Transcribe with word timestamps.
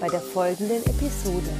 bei 0.00 0.08
der 0.08 0.20
folgenden 0.20 0.82
Episode. 0.84 1.50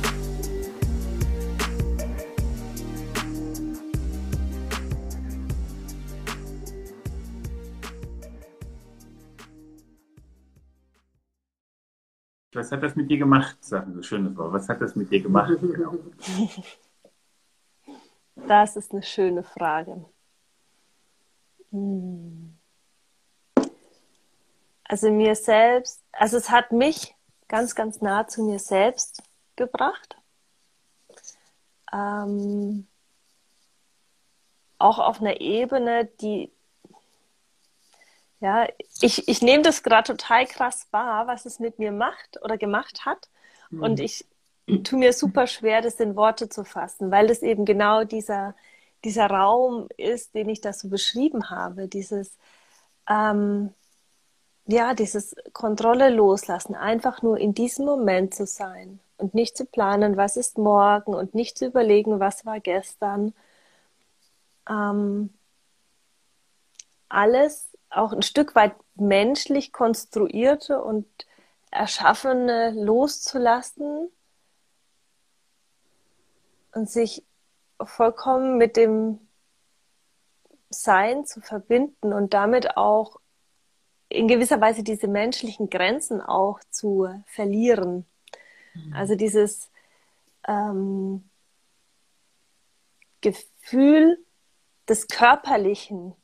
Was 12.52 12.72
hat 12.72 12.82
das 12.82 12.96
mit 12.96 13.10
dir 13.10 13.18
gemacht, 13.18 13.62
sagen 13.62 13.94
so 13.94 14.02
schöne 14.02 14.32
Frau? 14.32 14.52
Was 14.52 14.68
hat 14.68 14.80
das 14.80 14.96
mit 14.96 15.10
dir 15.10 15.20
gemacht? 15.20 15.52
Genau. 15.60 15.94
Das 18.46 18.74
ist 18.74 18.92
eine 18.92 19.02
schöne 19.02 19.44
Frage. 19.44 20.04
Hm. 21.70 22.58
Also 24.84 25.12
mir 25.12 25.36
selbst, 25.36 26.02
also 26.10 26.38
es 26.38 26.50
hat 26.50 26.72
mich 26.72 27.14
ganz, 27.50 27.74
ganz 27.74 28.00
nah 28.00 28.28
zu 28.28 28.44
mir 28.44 28.60
selbst 28.60 29.22
gebracht. 29.56 30.16
Ähm, 31.92 32.86
auch 34.78 35.00
auf 35.00 35.20
einer 35.20 35.40
Ebene, 35.40 36.06
die, 36.20 36.50
ja, 38.38 38.68
ich, 39.00 39.28
ich 39.28 39.42
nehme 39.42 39.64
das 39.64 39.82
gerade 39.82 40.16
total 40.16 40.46
krass 40.46 40.86
wahr, 40.92 41.26
was 41.26 41.44
es 41.44 41.58
mit 41.58 41.78
mir 41.80 41.90
macht 41.92 42.40
oder 42.42 42.56
gemacht 42.56 43.04
hat. 43.04 43.28
Mhm. 43.68 43.82
Und 43.82 44.00
ich 44.00 44.24
tue 44.84 45.00
mir 45.00 45.12
super 45.12 45.48
schwer, 45.48 45.82
das 45.82 45.98
in 45.98 46.14
Worte 46.14 46.48
zu 46.48 46.64
fassen, 46.64 47.10
weil 47.10 47.26
das 47.26 47.42
eben 47.42 47.64
genau 47.64 48.04
dieser, 48.04 48.54
dieser 49.04 49.26
Raum 49.26 49.88
ist, 49.96 50.36
den 50.36 50.48
ich 50.48 50.60
da 50.60 50.72
so 50.72 50.88
beschrieben 50.88 51.50
habe. 51.50 51.88
Dieses, 51.88 52.38
ähm, 53.08 53.74
ja, 54.70 54.94
dieses 54.94 55.34
Kontrolle 55.52 56.10
loslassen, 56.10 56.74
einfach 56.74 57.22
nur 57.22 57.38
in 57.38 57.54
diesem 57.54 57.86
Moment 57.86 58.34
zu 58.34 58.46
sein 58.46 59.00
und 59.16 59.34
nicht 59.34 59.56
zu 59.56 59.64
planen, 59.64 60.16
was 60.16 60.36
ist 60.36 60.58
morgen 60.58 61.14
und 61.14 61.34
nicht 61.34 61.58
zu 61.58 61.66
überlegen, 61.66 62.20
was 62.20 62.46
war 62.46 62.60
gestern. 62.60 63.34
Ähm, 64.68 65.32
alles 67.08 67.68
auch 67.90 68.12
ein 68.12 68.22
Stück 68.22 68.54
weit 68.54 68.74
menschlich 68.94 69.72
konstruierte 69.72 70.82
und 70.82 71.06
erschaffene 71.70 72.70
loszulassen 72.70 74.08
und 76.72 76.88
sich 76.88 77.24
vollkommen 77.82 78.58
mit 78.58 78.76
dem 78.76 79.18
Sein 80.68 81.26
zu 81.26 81.40
verbinden 81.40 82.12
und 82.12 82.32
damit 82.32 82.76
auch 82.76 83.19
in 84.10 84.28
gewisser 84.28 84.60
Weise 84.60 84.82
diese 84.82 85.08
menschlichen 85.08 85.70
Grenzen 85.70 86.20
auch 86.20 86.60
zu 86.70 87.08
verlieren. 87.26 88.04
Mhm. 88.74 88.92
Also 88.92 89.14
dieses 89.14 89.70
ähm, 90.46 91.24
Gefühl 93.20 94.18
des 94.88 95.06
Körperlichen 95.06 96.14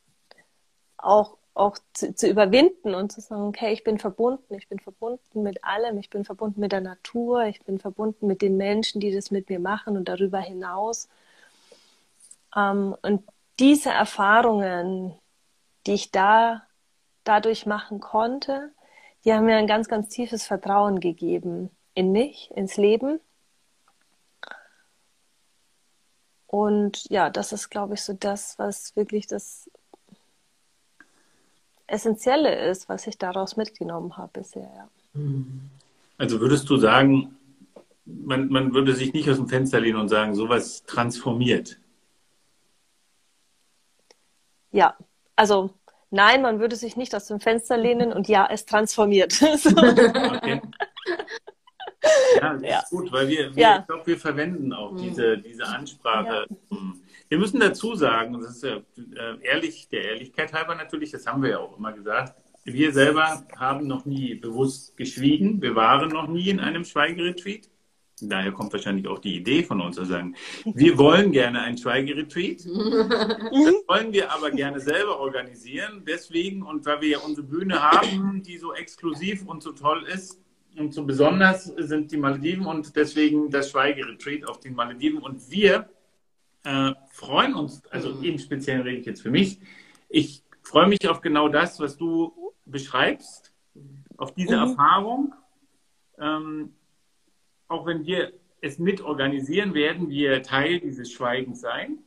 auch, 0.97 1.37
auch 1.53 1.77
zu, 1.93 2.13
zu, 2.13 2.27
überwinden 2.27 2.93
und 2.93 3.11
zu 3.11 3.21
sagen, 3.21 3.43
okay, 3.43 3.71
ich 3.71 3.85
bin 3.85 3.99
verbunden, 3.99 4.53
ich 4.55 4.67
bin 4.67 4.79
verbunden 4.79 5.41
mit 5.41 5.63
allem, 5.63 5.97
ich 5.97 6.09
bin 6.09 6.25
verbunden 6.25 6.59
mit 6.59 6.73
der 6.73 6.81
Natur, 6.81 7.45
ich 7.45 7.63
bin 7.63 7.79
verbunden 7.79 8.27
mit 8.27 8.41
den 8.41 8.57
Menschen, 8.57 8.99
die 8.99 9.13
das 9.13 9.31
mit 9.31 9.49
mir 9.49 9.59
machen 9.59 9.95
und 9.95 10.09
darüber 10.09 10.39
hinaus. 10.39 11.07
Ähm, 12.55 12.95
und 13.01 13.23
diese 13.59 13.91
Erfahrungen, 13.91 15.15
die 15.85 15.93
ich 15.93 16.11
da 16.11 16.66
dadurch 17.27 17.65
machen 17.65 17.99
konnte, 17.99 18.71
die 19.25 19.33
haben 19.33 19.45
mir 19.45 19.57
ein 19.57 19.67
ganz, 19.67 19.87
ganz 19.87 20.09
tiefes 20.09 20.45
Vertrauen 20.45 20.99
gegeben 20.99 21.69
in 21.93 22.11
mich, 22.11 22.51
ins 22.55 22.77
Leben. 22.77 23.19
Und 26.45 27.09
ja, 27.09 27.29
das 27.29 27.51
ist, 27.51 27.69
glaube 27.69 27.95
ich, 27.95 28.01
so 28.01 28.13
das, 28.13 28.57
was 28.57 28.95
wirklich 28.95 29.27
das 29.27 29.69
Essentielle 31.87 32.69
ist, 32.69 32.89
was 32.89 33.07
ich 33.07 33.17
daraus 33.17 33.57
mitgenommen 33.57 34.17
habe 34.17 34.39
bisher. 34.39 34.69
Ja. 34.75 34.89
Also 36.17 36.39
würdest 36.39 36.69
du 36.69 36.77
sagen, 36.77 37.35
man, 38.05 38.49
man 38.49 38.73
würde 38.73 38.93
sich 38.93 39.13
nicht 39.13 39.29
aus 39.29 39.37
dem 39.37 39.47
Fenster 39.47 39.79
lehnen 39.79 39.99
und 39.99 40.09
sagen, 40.09 40.35
sowas 40.35 40.83
transformiert? 40.85 41.77
Ja, 44.71 44.95
also 45.35 45.73
Nein, 46.09 46.41
man 46.41 46.59
würde 46.59 46.75
sich 46.75 46.95
nicht 46.95 47.13
aus 47.13 47.27
dem 47.27 47.39
Fenster 47.39 47.77
lehnen 47.77 48.13
und 48.13 48.27
ja, 48.27 48.47
es 48.49 48.65
transformiert. 48.65 49.41
okay. 49.41 50.61
Ja, 52.39 52.53
das 52.53 52.61
ja. 52.61 52.79
ist 52.79 52.89
gut, 52.89 53.11
weil 53.11 53.27
wir, 53.27 53.55
wir 53.55 53.61
ja. 53.61 53.79
ich 53.79 53.87
glaube, 53.87 54.07
wir 54.07 54.17
verwenden 54.17 54.71
auch 54.71 54.91
mhm. 54.91 54.97
diese, 54.97 55.37
diese 55.39 55.65
Ansprache. 55.65 56.45
Ja. 56.49 56.77
Wir 57.29 57.37
müssen 57.37 57.59
dazu 57.59 57.95
sagen, 57.95 58.39
das 58.39 58.51
ist 58.51 58.63
ja 58.63 58.77
äh, 58.77 59.41
ehrlich, 59.41 59.89
der 59.89 60.03
Ehrlichkeit 60.03 60.53
halber 60.53 60.75
natürlich, 60.75 61.11
das 61.11 61.25
haben 61.25 61.43
wir 61.43 61.49
ja 61.49 61.59
auch 61.59 61.77
immer 61.77 61.91
gesagt, 61.91 62.35
wir 62.63 62.91
selber 62.91 63.45
haben 63.55 63.87
noch 63.87 64.05
nie 64.05 64.35
bewusst 64.35 64.97
geschwiegen. 64.97 65.61
Wir 65.61 65.75
waren 65.75 66.09
noch 66.09 66.27
nie 66.27 66.49
in 66.49 66.59
einem 66.59 66.83
Schweigeretreat. 66.83 67.69
Daher 68.21 68.51
kommt 68.51 68.73
wahrscheinlich 68.73 69.07
auch 69.07 69.19
die 69.19 69.35
Idee 69.35 69.63
von 69.63 69.79
uns 69.79 69.95
zu 69.95 70.05
sagen, 70.05 70.35
wir 70.65 70.97
wollen 70.97 71.31
gerne 71.31 71.61
ein 71.61 71.77
Schweigeretreat. 71.77 72.65
Das 72.65 73.83
wollen 73.87 74.11
wir 74.11 74.31
aber 74.31 74.51
gerne 74.51 74.79
selber 74.79 75.19
organisieren. 75.19 76.03
Deswegen, 76.07 76.63
und 76.63 76.85
weil 76.85 77.01
wir 77.01 77.09
ja 77.09 77.19
unsere 77.19 77.45
Bühne 77.45 77.81
haben, 77.81 78.41
die 78.41 78.57
so 78.57 78.73
exklusiv 78.73 79.45
und 79.45 79.61
so 79.61 79.71
toll 79.71 80.03
ist 80.11 80.41
und 80.77 80.93
so 80.93 81.03
besonders 81.03 81.65
sind 81.65 82.11
die 82.11 82.17
Malediven 82.17 82.65
und 82.65 82.95
deswegen 82.95 83.49
das 83.49 83.71
Schweigeretreat 83.71 84.47
auf 84.47 84.59
den 84.59 84.75
Malediven. 84.75 85.19
Und 85.19 85.49
wir 85.51 85.89
äh, 86.63 86.93
freuen 87.11 87.55
uns, 87.55 87.85
also 87.87 88.15
mhm. 88.15 88.23
im 88.23 88.37
Speziellen 88.39 88.81
rede 88.81 88.97
ich 88.97 89.05
jetzt 89.05 89.21
für 89.21 89.31
mich, 89.31 89.59
ich 90.09 90.43
freue 90.63 90.87
mich 90.87 91.07
auf 91.07 91.21
genau 91.21 91.49
das, 91.49 91.79
was 91.79 91.97
du 91.97 92.53
beschreibst, 92.65 93.53
auf 94.17 94.33
diese 94.33 94.55
mhm. 94.55 94.69
Erfahrung. 94.71 95.33
Ähm, 96.19 96.73
auch 97.67 97.85
wenn 97.85 98.05
wir 98.05 98.33
es 98.61 98.79
mit 98.79 99.01
organisieren, 99.01 99.73
werden 99.73 100.09
wir 100.09 100.41
Teil 100.43 100.79
dieses 100.79 101.11
Schweigens 101.11 101.61
sein 101.61 101.99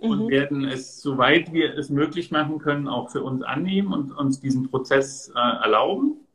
mhm. 0.00 0.10
und 0.10 0.28
werden 0.28 0.64
es, 0.64 1.00
soweit 1.00 1.52
wir 1.52 1.76
es 1.76 1.90
möglich 1.90 2.30
machen 2.30 2.58
können, 2.58 2.88
auch 2.88 3.10
für 3.10 3.22
uns 3.22 3.42
annehmen 3.42 3.92
und 3.92 4.12
uns 4.12 4.40
diesen 4.40 4.70
Prozess 4.70 5.32
äh, 5.34 5.38
erlauben. 5.38 6.26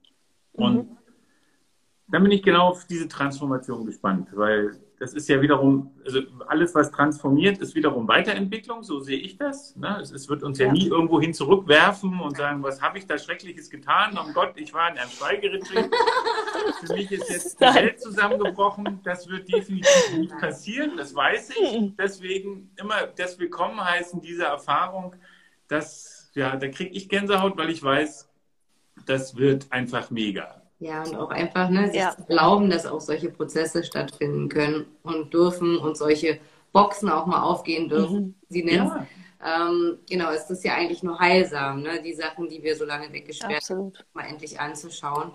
Mhm. 0.54 0.64
Und 0.64 0.98
dann 2.08 2.24
bin 2.24 2.32
ich 2.32 2.44
genau 2.44 2.70
auf 2.70 2.86
diese 2.86 3.08
Transformation 3.08 3.86
gespannt, 3.86 4.30
weil 4.34 4.80
das 5.00 5.14
ist 5.14 5.30
ja 5.30 5.42
wiederum, 5.42 5.92
also 6.06 6.22
alles, 6.48 6.74
was 6.74 6.92
transformiert, 6.92 7.60
ist 7.60 7.76
wiederum 7.76 8.08
Weiterentwicklung, 8.08 8.82
so 8.82 9.00
sehe 9.00 9.20
ich 9.20 9.38
das. 9.38 9.76
Ne? 9.76 10.00
Es, 10.02 10.12
es, 10.12 10.28
wird 10.28 10.42
uns 10.42 10.58
ja, 10.58 10.68
ja 10.68 10.72
nie 10.72 10.88
irgendwo 10.88 11.22
hin 11.22 11.34
zurückwerfen 11.34 12.20
und 12.20 12.36
sagen, 12.36 12.64
was 12.64 12.82
habe 12.82 12.98
ich 12.98 13.06
da 13.06 13.18
Schreckliches 13.20 13.70
getan? 13.70 14.18
Oh 14.18 14.32
Gott, 14.34 14.54
ich 14.56 14.74
war 14.74 14.90
in 14.90 14.98
einem 14.98 15.10
Schweigeretreat. 15.12 15.92
Für 16.74 16.94
mich 16.94 17.12
ist 17.12 17.30
jetzt 17.30 17.60
die 17.62 17.66
Welt 17.66 18.02
zusammengebrochen. 18.02 19.02
Das 19.04 19.28
wird 19.28 19.52
definitiv 19.52 20.18
nicht 20.18 20.38
passieren, 20.40 20.98
das 20.98 21.14
weiß 21.14 21.52
ich. 21.52 21.96
Deswegen 21.98 22.72
immer 22.78 23.08
das 23.16 23.40
Willkommen 23.40 23.84
heißen, 23.84 24.22
diese 24.22 24.46
Erfahrung, 24.46 25.16
das, 25.68 26.32
ja, 26.34 26.56
da 26.56 26.68
kriege 26.68 26.92
ich 26.92 27.10
Gänsehaut, 27.10 27.58
weil 27.58 27.70
ich 27.70 27.84
weiß, 27.84 28.30
das 29.06 29.36
wird 29.36 29.68
einfach 29.72 30.10
mega. 30.10 30.62
Ja, 30.80 31.04
und 31.04 31.16
auch 31.16 31.32
einfach, 31.32 31.70
ne, 31.70 31.88
sich 31.88 32.00
ja. 32.00 32.16
zu 32.16 32.24
glauben, 32.26 32.70
dass 32.70 32.86
auch 32.86 33.02
solche 33.02 33.30
Prozesse 33.30 33.84
stattfinden 33.84 34.48
können 34.48 34.86
und 35.02 35.34
dürfen 35.34 35.78
und 35.78 35.98
solche 35.98 36.40
Boxen 36.72 37.10
auch 37.10 37.26
mal 37.26 37.42
aufgehen 37.42 37.90
dürfen, 37.90 38.20
mhm. 38.20 38.36
sie 38.50 38.64
nennt. 38.64 38.92
Ja. 38.92 39.08
Ähm, 39.44 40.00
genau, 40.10 40.32
es 40.32 40.50
ist 40.50 40.64
ja 40.64 40.76
eigentlich 40.76 41.04
nur 41.04 41.20
heilsam, 41.20 41.82
ne? 41.82 42.02
die 42.02 42.14
Sachen, 42.14 42.50
die 42.50 42.62
wir 42.62 42.76
so 42.76 42.86
lange 42.86 43.12
weggesperrt 43.12 43.70
haben, 43.70 43.94
mal 44.14 44.26
endlich 44.26 44.60
anzuschauen. 44.60 45.32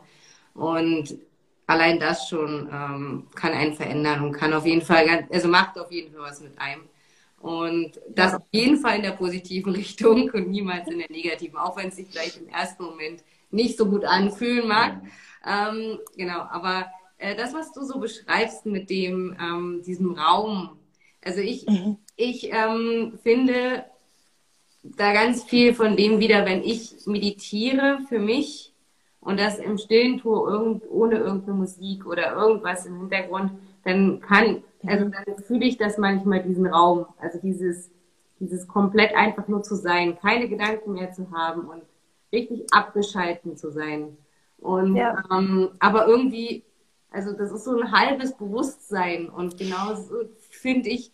Und 0.55 1.19
allein 1.67 1.99
das 1.99 2.29
schon 2.29 2.69
ähm, 2.73 3.27
kann 3.35 3.53
einen 3.53 3.75
verändern 3.75 4.25
und 4.25 4.33
kann 4.33 4.53
auf 4.53 4.67
jeden 4.67 4.83
Fall, 4.83 5.07
ganz, 5.07 5.31
also 5.31 5.49
macht 5.49 5.79
auf 5.79 5.91
jeden 5.91 6.13
Fall 6.13 6.23
was 6.23 6.41
mit 6.41 6.59
einem. 6.59 6.83
Und 7.41 8.01
das 8.09 8.35
auf 8.35 8.43
jeden 8.53 8.77
Fall 8.77 8.97
in 8.97 9.03
der 9.03 9.13
positiven 9.13 9.73
Richtung 9.75 10.31
und 10.31 10.49
niemals 10.49 10.89
in 10.89 10.99
der 10.99 11.11
negativen, 11.11 11.57
auch 11.57 11.77
wenn 11.77 11.89
es 11.89 11.97
sich 11.97 12.09
vielleicht 12.11 12.39
im 12.39 12.49
ersten 12.49 12.85
Moment 12.85 13.23
nicht 13.51 13.77
so 13.77 13.87
gut 13.87 14.05
anfühlen 14.05 14.69
mag. 14.69 15.03
Ähm, 15.45 15.99
genau, 16.17 16.41
aber 16.51 16.87
äh, 17.19 17.35
das, 17.35 17.53
was 17.53 17.73
du 17.73 17.85
so 17.85 17.99
beschreibst 17.99 18.67
mit 18.67 18.91
dem, 18.91 19.37
ähm, 19.41 19.83
diesem 19.85 20.13
Raum, 20.13 20.79
also 21.25 21.41
ich, 21.41 21.67
mhm. 21.67 21.99
ich 22.17 22.53
ähm, 22.53 23.19
finde 23.23 23.85
da 24.83 25.13
ganz 25.13 25.45
viel 25.45 25.75
von 25.75 25.97
dem 25.97 26.19
wieder, 26.21 26.45
wenn 26.45 26.63
ich 26.63 27.07
meditiere 27.07 28.01
für 28.09 28.19
mich 28.19 28.72
und 29.23 29.39
das 29.39 29.59
im 29.59 29.79
Stillen 29.79 30.19
tue, 30.19 30.51
irgend, 30.51 30.83
ohne 30.91 31.17
irgendeine 31.17 31.57
Musik 31.57 32.07
oder 32.07 32.35
irgendwas 32.35 32.87
im 32.87 32.99
Hintergrund, 32.99 33.53
dann 33.85 34.21
kann, 34.21 34.63
also 34.85 35.07
dann 35.07 35.39
fühle 35.45 35.65
ich 35.65 35.79
das 35.79 35.97
manchmal, 35.97 36.43
diesen 36.43 36.67
Raum, 36.67 37.07
also 37.21 37.39
dieses, 37.41 37.91
dieses 38.41 38.67
komplett 38.67 39.15
einfach 39.15 39.47
nur 39.47 39.63
zu 39.63 39.77
sein, 39.77 40.19
keine 40.19 40.49
Gedanken 40.49 40.95
mehr 40.95 41.13
zu 41.13 41.31
haben 41.31 41.69
und 41.69 41.83
richtig 42.33 42.67
abgeschalten 42.73 43.57
zu 43.57 43.71
sein. 43.71 44.17
Und 44.59 44.97
ja. 44.97 45.23
ähm, 45.33 45.71
aber 45.79 46.09
irgendwie, 46.09 46.65
also 47.11 47.33
das 47.33 47.53
ist 47.53 47.65
so 47.65 47.79
ein 47.79 47.93
halbes 47.93 48.37
Bewusstsein 48.37 49.29
und 49.29 49.57
genauso 49.57 50.25
finde 50.51 50.89
ich, 50.89 51.13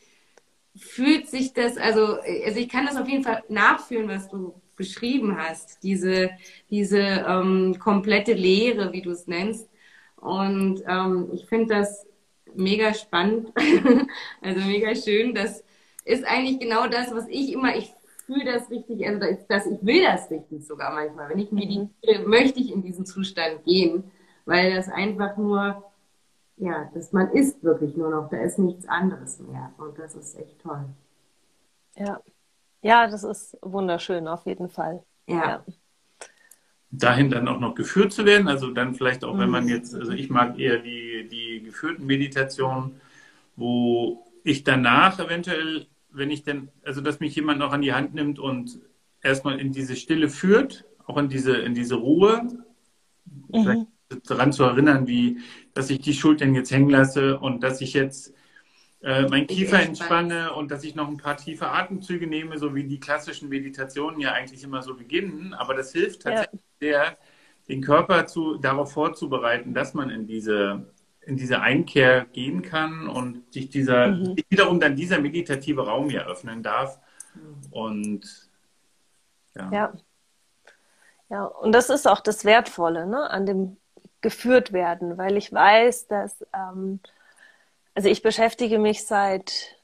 fühlt 0.77 1.29
sich 1.29 1.53
das, 1.53 1.77
also, 1.77 2.19
also 2.47 2.59
ich 2.59 2.69
kann 2.71 2.87
das 2.87 2.97
auf 2.97 3.09
jeden 3.09 3.25
Fall 3.25 3.43
nachfühlen, 3.49 4.09
was 4.09 4.29
du 4.29 4.55
beschrieben 4.79 5.37
hast, 5.37 5.83
diese, 5.83 6.31
diese 6.71 6.99
ähm, 6.99 7.79
komplette 7.79 8.33
Lehre, 8.33 8.93
wie 8.95 9.03
du 9.03 9.11
es 9.11 9.27
nennst. 9.27 9.69
Und 10.17 10.83
ähm, 10.89 11.29
ich 11.35 11.45
finde 11.47 11.75
das 11.75 12.07
mega 12.55 12.95
spannend, 12.95 13.53
also 14.41 14.61
mega 14.61 14.95
schön. 14.95 15.35
Das 15.35 15.63
ist 16.05 16.25
eigentlich 16.25 16.59
genau 16.59 16.87
das, 16.87 17.13
was 17.13 17.29
ich 17.29 17.53
immer, 17.53 17.77
ich 17.77 17.93
fühle 18.25 18.47
das 18.47 18.71
richtig, 18.71 19.07
also 19.07 19.21
dass 19.49 19.67
ich 19.67 19.79
will 19.83 20.03
das 20.03 20.31
richtig 20.31 20.67
sogar 20.67 20.95
manchmal. 20.95 21.29
Wenn 21.29 21.39
ich 21.39 21.53
meditiere, 21.53 22.23
mhm. 22.23 22.31
möchte 22.31 22.61
ich 22.61 22.73
in 22.73 22.83
diesen 22.83 23.05
Zustand 23.05 23.65
gehen, 23.65 24.05
weil 24.47 24.75
das 24.75 24.89
einfach 24.89 25.37
nur 25.37 25.85
ja, 26.59 26.91
dass 26.93 27.13
man 27.13 27.31
isst 27.31 27.63
wirklich 27.63 27.97
nur 27.97 28.11
noch, 28.11 28.29
da 28.31 28.39
ist 28.39 28.59
nichts 28.59 28.87
anderes 28.89 29.39
mehr. 29.39 29.73
Und 29.79 29.99
das 29.99 30.15
ist 30.15 30.37
echt 30.39 30.61
toll. 30.61 30.85
Ja. 31.97 32.21
Ja, 32.83 33.09
das 33.09 33.25
ist 33.25 33.57
wunderschön, 33.63 34.29
auf 34.29 34.47
jeden 34.47 34.69
Fall. 34.69 35.03
Ja. 35.27 35.49
ja. 35.49 35.65
Dahin 36.91 37.29
dann 37.29 37.49
auch 37.49 37.61
noch 37.61 37.75
geführt 37.75 38.13
zu 38.13 38.25
werden, 38.25 38.49
also 38.49 38.71
dann 38.71 38.95
vielleicht 38.95 39.25
auch, 39.25 39.39
wenn 39.39 39.51
man 39.51 39.65
mhm. 39.65 39.71
jetzt, 39.71 39.95
also 39.95 40.13
ich 40.13 40.31
mag 40.31 40.59
eher 40.59 40.79
die, 40.79 41.29
die 41.29 41.63
geführten 41.63 42.07
Meditationen, 42.07 43.01
wo 43.57 44.27
ich 44.43 44.65
danach 44.65 45.19
eventuell, 45.19 45.87
wenn 46.11 46.31
ich 46.31 46.45
dann, 46.45 46.71
also 46.85 47.03
dass 47.03 47.21
mich 47.21 47.35
jemand 47.35 47.59
noch 47.59 47.73
an 47.73 47.83
die 47.83 47.93
Hand 47.93 48.15
nimmt 48.15 48.39
und 48.39 48.81
erstmal 49.23 49.61
in 49.61 49.73
diese 49.73 49.97
Stille 49.97 50.31
führt, 50.31 50.87
auch 51.07 51.19
in 51.19 51.29
diese, 51.29 51.57
in 51.57 51.75
diese 51.75 51.97
Ruhe, 51.97 52.49
mhm 53.49 53.87
daran 54.25 54.53
zu 54.53 54.65
erinnern, 54.65 55.07
wie, 55.07 55.39
dass 55.75 55.91
ich 55.91 56.01
die 56.01 56.15
Schultern 56.15 56.55
jetzt 56.55 56.71
hängen 56.71 56.91
lasse 56.91 57.39
und 57.39 57.63
dass 57.63 57.81
ich 57.81 57.93
jetzt 57.93 58.35
äh, 59.01 59.29
mein 59.29 59.47
Kiefer 59.47 59.81
entspanne 59.81 60.53
und 60.55 60.71
dass 60.71 60.83
ich 60.83 60.95
noch 60.95 61.09
ein 61.09 61.19
paar 61.19 61.37
tiefe 61.37 61.69
Atemzüge 61.69 62.27
nehme, 62.27 62.59
so 62.59 62.75
wie 62.75 62.85
die 62.85 62.99
klassischen 62.99 63.49
Meditationen 63.49 64.21
ja 64.21 64.33
eigentlich 64.33 64.65
immer 64.65 64.83
so 64.83 64.97
beginnen. 64.97 65.55
Aber 65.55 65.75
das 65.75 65.93
hilft 65.93 66.23
tatsächlich 66.23 66.61
ja. 66.81 66.89
sehr, 66.89 67.19
den 67.69 67.83
Körper 67.83 68.27
zu, 68.27 68.57
darauf 68.57 68.93
vorzubereiten, 68.93 69.75
dass 69.75 69.95
man 69.95 70.11
in 70.11 70.27
diese, 70.27 70.91
in 71.21 71.37
diese 71.37 71.61
Einkehr 71.61 72.25
gehen 72.33 72.63
kann 72.63 73.09
und 73.09 73.53
sich 73.53 73.69
dieser, 73.69 74.09
mhm. 74.09 74.37
wiederum 74.49 74.81
dann 74.81 74.97
dieser 74.97 75.21
meditative 75.21 75.87
Raum 75.87 76.11
hier 76.11 76.27
öffnen 76.27 76.63
darf. 76.63 76.99
Und 77.71 78.49
ja. 79.55 79.71
ja. 79.71 79.93
Ja, 81.31 81.45
und 81.45 81.73
das 81.73 81.91
ist 81.91 82.09
auch 82.09 82.21
das 82.21 82.47
Wertvolle 82.47 83.07
ne, 83.07 83.31
an 83.31 83.45
dem 83.45 83.77
geführt 84.23 84.73
werden, 84.73 85.19
weil 85.19 85.37
ich 85.37 85.53
weiß, 85.53 86.09
dass, 86.09 86.45
ähm, 86.55 87.01
also 87.99 88.11
ich 88.11 88.23
beschäftige 88.23 88.79
mich 88.79 89.05
seit, 89.05 89.77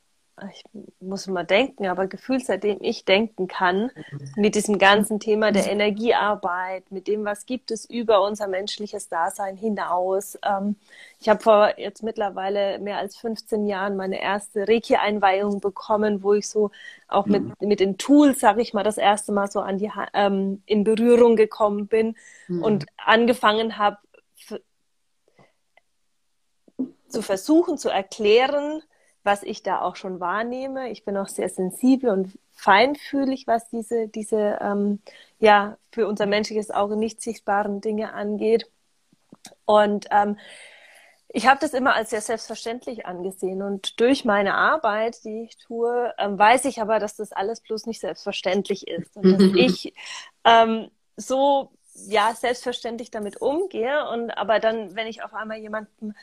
ich 0.53 0.63
muss 1.01 1.27
mal 1.27 1.43
denken, 1.43 1.89
aber 1.89 2.07
gefühlt 2.07 2.47
seitdem 2.47 2.79
ich 2.81 3.05
denken 3.05 3.49
kann, 3.49 3.91
mit 4.37 4.55
diesem 4.55 4.79
ganzen 4.79 5.19
Thema 5.19 5.51
der 5.51 5.69
Energiearbeit, 5.69 6.93
mit 6.93 7.09
dem, 7.09 7.25
was 7.25 7.45
gibt 7.45 7.73
es 7.73 7.91
über 7.91 8.23
unser 8.23 8.47
menschliches 8.47 9.09
Dasein 9.09 9.57
hinaus. 9.57 10.39
Ähm, 10.47 10.77
ich 11.19 11.29
habe 11.29 11.41
vor 11.43 11.77
jetzt 11.77 12.05
mittlerweile 12.05 12.79
mehr 12.79 12.99
als 12.99 13.17
15 13.17 13.67
Jahren 13.67 13.97
meine 13.97 14.23
erste 14.23 14.69
Reiki-Einweihung 14.69 15.59
bekommen, 15.59 16.23
wo 16.23 16.35
ich 16.35 16.49
so 16.49 16.71
auch 17.09 17.27
mit, 17.27 17.43
mhm. 17.43 17.69
mit 17.69 17.81
den 17.81 17.99
Tools, 17.99 18.39
sage 18.39 18.63
ich 18.63 18.75
mal, 18.75 18.85
das 18.85 18.97
erste 18.97 19.33
Mal 19.33 19.51
so 19.51 19.59
an 19.59 19.79
die, 19.79 19.91
ähm, 20.13 20.63
in 20.67 20.85
Berührung 20.85 21.35
gekommen 21.35 21.89
bin 21.89 22.15
mhm. 22.47 22.63
und 22.63 22.87
angefangen 22.97 23.77
habe, 23.77 23.99
zu 27.15 27.23
versuchen 27.23 27.79
zu 27.79 27.89
erklären, 27.89 28.83
was 29.23 29.43
ich 29.43 29.63
da 29.63 29.81
auch 29.81 29.97
schon 29.97 30.21
wahrnehme. 30.21 30.91
Ich 30.91 31.05
bin 31.05 31.17
auch 31.17 31.29
sehr 31.29 31.49
sensibel 31.49 32.11
und 32.11 32.39
feinfühlig, 32.53 33.47
was 33.47 33.71
diese, 33.71 34.09
diese 34.09 34.59
ähm, 34.61 35.01
ja, 35.39 35.79
für 35.93 36.07
unser 36.09 36.27
menschliches 36.27 36.71
Auge 36.71 36.97
nicht 36.97 37.23
sichtbaren 37.23 37.81
Dinge 37.81 38.13
angeht. 38.13 38.69
Und 39.65 40.07
ähm, 40.11 40.39
ich 41.29 41.47
habe 41.47 41.59
das 41.61 41.73
immer 41.73 41.95
als 41.95 42.11
sehr 42.11 42.21
selbstverständlich 42.21 43.07
angesehen. 43.07 43.63
Und 43.63 43.99
durch 44.01 44.25
meine 44.25 44.55
Arbeit, 44.55 45.25
die 45.25 45.45
ich 45.45 45.57
tue, 45.57 46.13
ähm, 46.19 46.39
weiß 46.39 46.65
ich 46.67 46.81
aber, 46.81 46.99
dass 46.99 47.17
das 47.17 47.33
alles 47.33 47.61
bloß 47.61 47.87
nicht 47.87 48.01
selbstverständlich 48.01 48.89
ist. 48.89 49.17
Und 49.17 49.33
dass 49.33 49.43
ich 49.57 49.95
ähm, 50.45 50.91
so 51.17 51.71
ja 52.07 52.35
selbstverständlich 52.35 53.11
damit 53.11 53.41
umgehe. 53.41 54.09
Und 54.11 54.31
aber 54.33 54.61
dann, 54.61 54.97
wenn 54.97 55.07
ich 55.07 55.23
auf 55.23 55.33
einmal 55.33 55.59
jemanden 55.59 56.15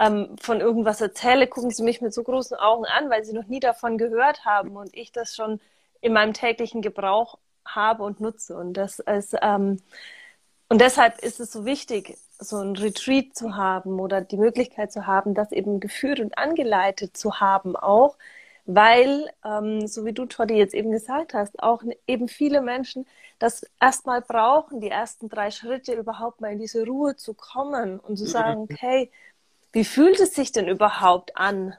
ähm, 0.00 0.36
von 0.40 0.60
irgendwas 0.60 1.00
erzähle, 1.02 1.46
gucken 1.48 1.70
sie 1.70 1.84
mich 1.84 2.00
mit 2.00 2.14
so 2.14 2.24
großen 2.24 2.56
Augen 2.56 2.86
an, 2.86 3.10
weil 3.10 3.24
sie 3.24 3.34
noch 3.34 3.46
nie 3.46 3.60
davon 3.60 3.98
gehört 3.98 4.44
haben 4.46 4.76
und 4.76 4.96
ich 4.96 5.12
das 5.12 5.36
schon 5.36 5.60
in 6.00 6.14
meinem 6.14 6.32
täglichen 6.34 6.82
Gebrauch 6.82 7.38
habe 7.66 8.02
und 8.04 8.20
nutze. 8.20 8.56
Und 8.56 8.74
das 8.74 9.00
ist, 9.00 9.36
ähm, 9.42 9.78
und 10.68 10.80
deshalb 10.80 11.18
ist 11.22 11.40
es 11.40 11.52
so 11.52 11.64
wichtig, 11.66 12.16
so 12.38 12.58
ein 12.58 12.76
Retreat 12.76 13.34
zu 13.36 13.56
haben 13.56 14.00
oder 14.00 14.20
die 14.22 14.36
Möglichkeit 14.38 14.92
zu 14.92 15.06
haben, 15.06 15.34
das 15.34 15.52
eben 15.52 15.80
geführt 15.80 16.20
und 16.20 16.38
angeleitet 16.38 17.16
zu 17.16 17.40
haben 17.40 17.76
auch, 17.76 18.16
weil, 18.66 19.30
ähm, 19.44 19.86
so 19.86 20.04
wie 20.04 20.12
du, 20.12 20.26
Toddy, 20.26 20.54
jetzt 20.54 20.74
eben 20.74 20.92
gesagt 20.92 21.34
hast, 21.34 21.62
auch 21.62 21.82
eben 22.06 22.28
viele 22.28 22.62
Menschen 22.62 23.06
das 23.38 23.64
erstmal 23.80 24.22
brauchen, 24.22 24.80
die 24.80 24.90
ersten 24.90 25.28
drei 25.28 25.50
Schritte 25.50 25.94
überhaupt 25.94 26.40
mal 26.40 26.52
in 26.52 26.58
diese 26.58 26.86
Ruhe 26.86 27.16
zu 27.16 27.34
kommen 27.34 27.98
und 28.00 28.16
zu 28.16 28.26
sagen, 28.26 28.60
okay, 28.62 29.10
wie 29.72 29.84
fühlt 29.84 30.20
es 30.20 30.34
sich 30.34 30.52
denn 30.52 30.68
überhaupt 30.68 31.36
an, 31.36 31.74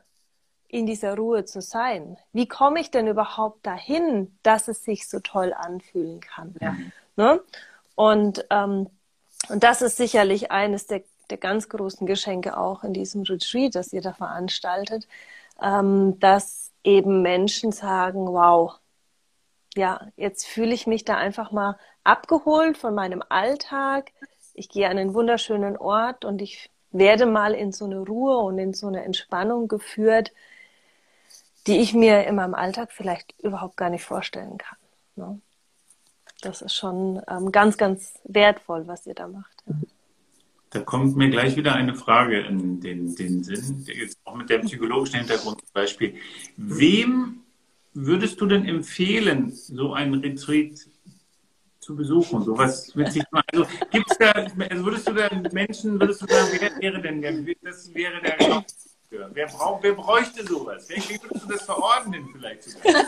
in 0.68 0.86
dieser 0.86 1.16
Ruhe 1.16 1.46
zu 1.46 1.62
sein? 1.62 2.18
Wie 2.32 2.48
komme 2.48 2.80
ich 2.80 2.92
denn 2.92 3.08
überhaupt 3.08 3.66
dahin, 3.66 4.38
dass 4.44 4.68
es 4.68 4.84
sich 4.84 5.08
so 5.08 5.20
toll 5.20 5.54
anfühlen 5.54 6.22
kann? 6.22 6.56
Ja. 6.62 6.76
Ne? 7.18 7.42
Und, 7.96 8.46
ähm, 8.50 8.90
und 9.50 9.64
das 9.64 9.82
ist 9.82 9.98
sicherlich 9.98 10.52
eines 10.52 10.88
der, 10.88 11.04
der 11.30 11.38
ganz 11.38 11.68
großen 11.68 12.08
Geschenke 12.08 12.58
auch 12.58 12.84
in 12.84 12.94
diesem 12.94 13.24
Retreat, 13.24 13.76
das 13.76 13.92
ihr 13.92 14.02
da 14.02 14.14
veranstaltet, 14.14 15.08
ähm, 15.62 16.20
dass 16.20 16.72
eben 16.84 17.22
Menschen 17.22 17.74
sagen, 17.74 18.28
wow, 18.28 18.80
ja, 19.76 20.08
jetzt 20.16 20.48
fühle 20.48 20.74
ich 20.74 20.88
mich 20.88 21.06
da 21.06 21.18
einfach 21.18 21.52
mal 21.52 21.78
abgeholt 22.04 22.78
von 22.78 22.96
meinem 22.96 23.22
Alltag. 23.28 24.12
Ich 24.54 24.70
gehe 24.70 24.90
an 24.90 24.98
einen 24.98 25.14
wunderschönen 25.14 25.78
Ort 25.78 26.26
und 26.26 26.42
ich 26.42 26.70
werde 26.92 27.26
mal 27.26 27.54
in 27.54 27.72
so 27.72 27.86
eine 27.86 28.00
Ruhe 28.00 28.38
und 28.38 28.58
in 28.58 28.74
so 28.74 28.88
eine 28.88 29.04
Entspannung 29.04 29.68
geführt, 29.68 30.32
die 31.68 31.78
ich 31.78 31.94
mir 31.94 32.26
in 32.26 32.36
meinem 32.36 32.56
Alltag 32.56 32.92
vielleicht 32.92 33.36
überhaupt 33.42 33.78
gar 33.78 33.90
nicht 33.90 34.04
vorstellen 34.04 34.58
kann. 34.58 34.78
Ne? 35.16 35.42
Das 36.42 36.62
ist 36.62 36.76
schon 36.76 37.22
ähm, 37.28 37.52
ganz, 37.52 37.78
ganz 37.78 38.20
wertvoll, 38.24 38.88
was 38.88 39.06
ihr 39.06 39.14
da 39.14 39.28
macht. 39.28 39.64
Ja. 39.68 39.76
Da 40.72 40.80
kommt 40.80 41.18
mir 41.18 41.30
gleich 41.30 41.58
wieder 41.58 41.76
eine 41.76 41.96
Frage 41.96 42.40
in 42.40 42.80
den, 42.80 43.14
den 43.14 43.44
Sinn, 43.44 43.84
jetzt 43.86 44.18
auch 44.24 44.36
mit 44.36 44.50
dem 44.50 44.62
psychologischen 44.62 45.20
Hintergrund 45.20 45.60
zum 45.60 45.74
Beispiel. 45.74 46.16
Wem 46.56 47.42
würdest 47.94 48.40
du 48.40 48.46
denn 48.46 48.66
empfehlen, 48.66 49.52
so 49.52 49.92
ein 49.94 50.14
Retreat 50.14 50.88
zu 51.82 51.96
besuchen. 51.96 52.44
So 52.44 52.58
was 52.58 52.96
witzig 52.96 53.24
Also 53.52 53.66
gibt's 53.90 54.18
da, 54.18 54.32
also 54.32 54.86
würdest 54.86 55.08
du 55.08 55.14
da 55.14 55.30
Menschen, 55.52 56.00
würdest 56.00 56.22
du 56.22 56.28
sagen, 56.28 56.48
wer 56.60 56.80
wäre 56.80 57.02
denn 57.02 57.22
der, 57.22 57.34
das 57.62 57.94
wäre 57.94 58.22
der 58.22 58.64
Wer, 59.34 59.48
brauch, 59.48 59.84
wer 59.84 59.92
bräuchte 59.92 60.46
sowas? 60.46 60.88
Wie 60.88 61.22
würdest 61.22 61.44
du 61.44 61.48
das 61.50 61.64
verordnen 61.64 62.30
vielleicht 62.32 62.64
sogar? 62.64 62.94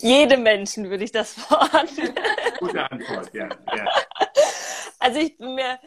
Jedem 0.00 0.42
Menschen 0.42 0.90
würde 0.90 1.04
ich 1.04 1.12
das 1.12 1.34
verordnen. 1.34 2.12
Gute 2.58 2.90
Antwort, 2.90 3.32
ja. 3.32 3.48
ja. 3.76 3.86
Also 4.98 5.20
ich 5.20 5.38
bin 5.38 5.54
mir 5.54 5.78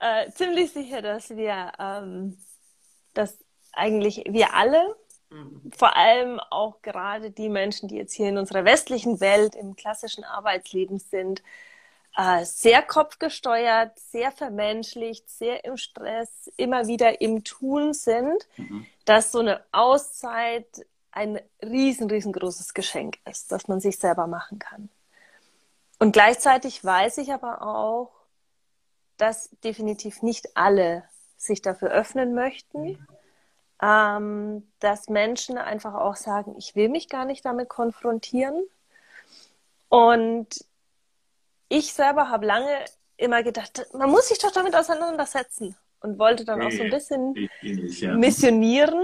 äh, 0.00 0.28
ziemlich 0.32 0.72
sicher, 0.72 1.00
dass 1.00 1.30
wir, 1.30 1.70
ähm, 1.78 2.36
dass 3.14 3.38
eigentlich 3.72 4.24
wir 4.28 4.52
alle 4.54 4.96
vor 5.76 5.96
allem 5.96 6.40
auch 6.40 6.80
gerade 6.82 7.30
die 7.30 7.48
Menschen, 7.48 7.88
die 7.88 7.96
jetzt 7.96 8.14
hier 8.14 8.28
in 8.28 8.38
unserer 8.38 8.64
westlichen 8.64 9.20
Welt 9.20 9.54
im 9.54 9.76
klassischen 9.76 10.24
Arbeitsleben 10.24 10.98
sind, 10.98 11.42
äh, 12.16 12.44
sehr 12.44 12.82
kopfgesteuert, 12.82 13.98
sehr 13.98 14.32
vermenschlicht, 14.32 15.28
sehr 15.28 15.64
im 15.64 15.76
Stress, 15.76 16.50
immer 16.56 16.86
wieder 16.86 17.20
im 17.20 17.44
Tun 17.44 17.92
sind, 17.92 18.48
mhm. 18.56 18.86
dass 19.04 19.30
so 19.32 19.40
eine 19.40 19.62
Auszeit 19.72 20.86
ein 21.10 21.40
riesen, 21.62 22.10
riesengroßes 22.10 22.74
Geschenk 22.74 23.18
ist, 23.28 23.52
das 23.52 23.68
man 23.68 23.80
sich 23.80 23.98
selber 23.98 24.26
machen 24.26 24.58
kann. 24.58 24.88
Und 25.98 26.12
gleichzeitig 26.12 26.84
weiß 26.84 27.18
ich 27.18 27.32
aber 27.32 27.62
auch, 27.62 28.12
dass 29.16 29.50
definitiv 29.64 30.22
nicht 30.22 30.56
alle 30.56 31.04
sich 31.36 31.60
dafür 31.60 31.90
öffnen 31.90 32.34
möchten, 32.34 33.06
ähm, 33.82 34.66
dass 34.80 35.08
Menschen 35.08 35.58
einfach 35.58 35.94
auch 35.94 36.16
sagen, 36.16 36.54
ich 36.58 36.74
will 36.74 36.88
mich 36.88 37.08
gar 37.08 37.24
nicht 37.24 37.44
damit 37.44 37.68
konfrontieren. 37.68 38.62
Und 39.88 40.48
ich 41.68 41.92
selber 41.92 42.28
habe 42.28 42.46
lange 42.46 42.84
immer 43.16 43.42
gedacht, 43.42 43.86
man 43.92 44.10
muss 44.10 44.28
sich 44.28 44.38
doch 44.38 44.52
damit 44.52 44.74
auseinandersetzen 44.74 45.76
und 46.00 46.18
wollte 46.18 46.44
dann 46.44 46.62
auch 46.62 46.70
so 46.70 46.82
ein 46.82 46.90
bisschen 46.90 47.48
missionieren. 48.18 49.02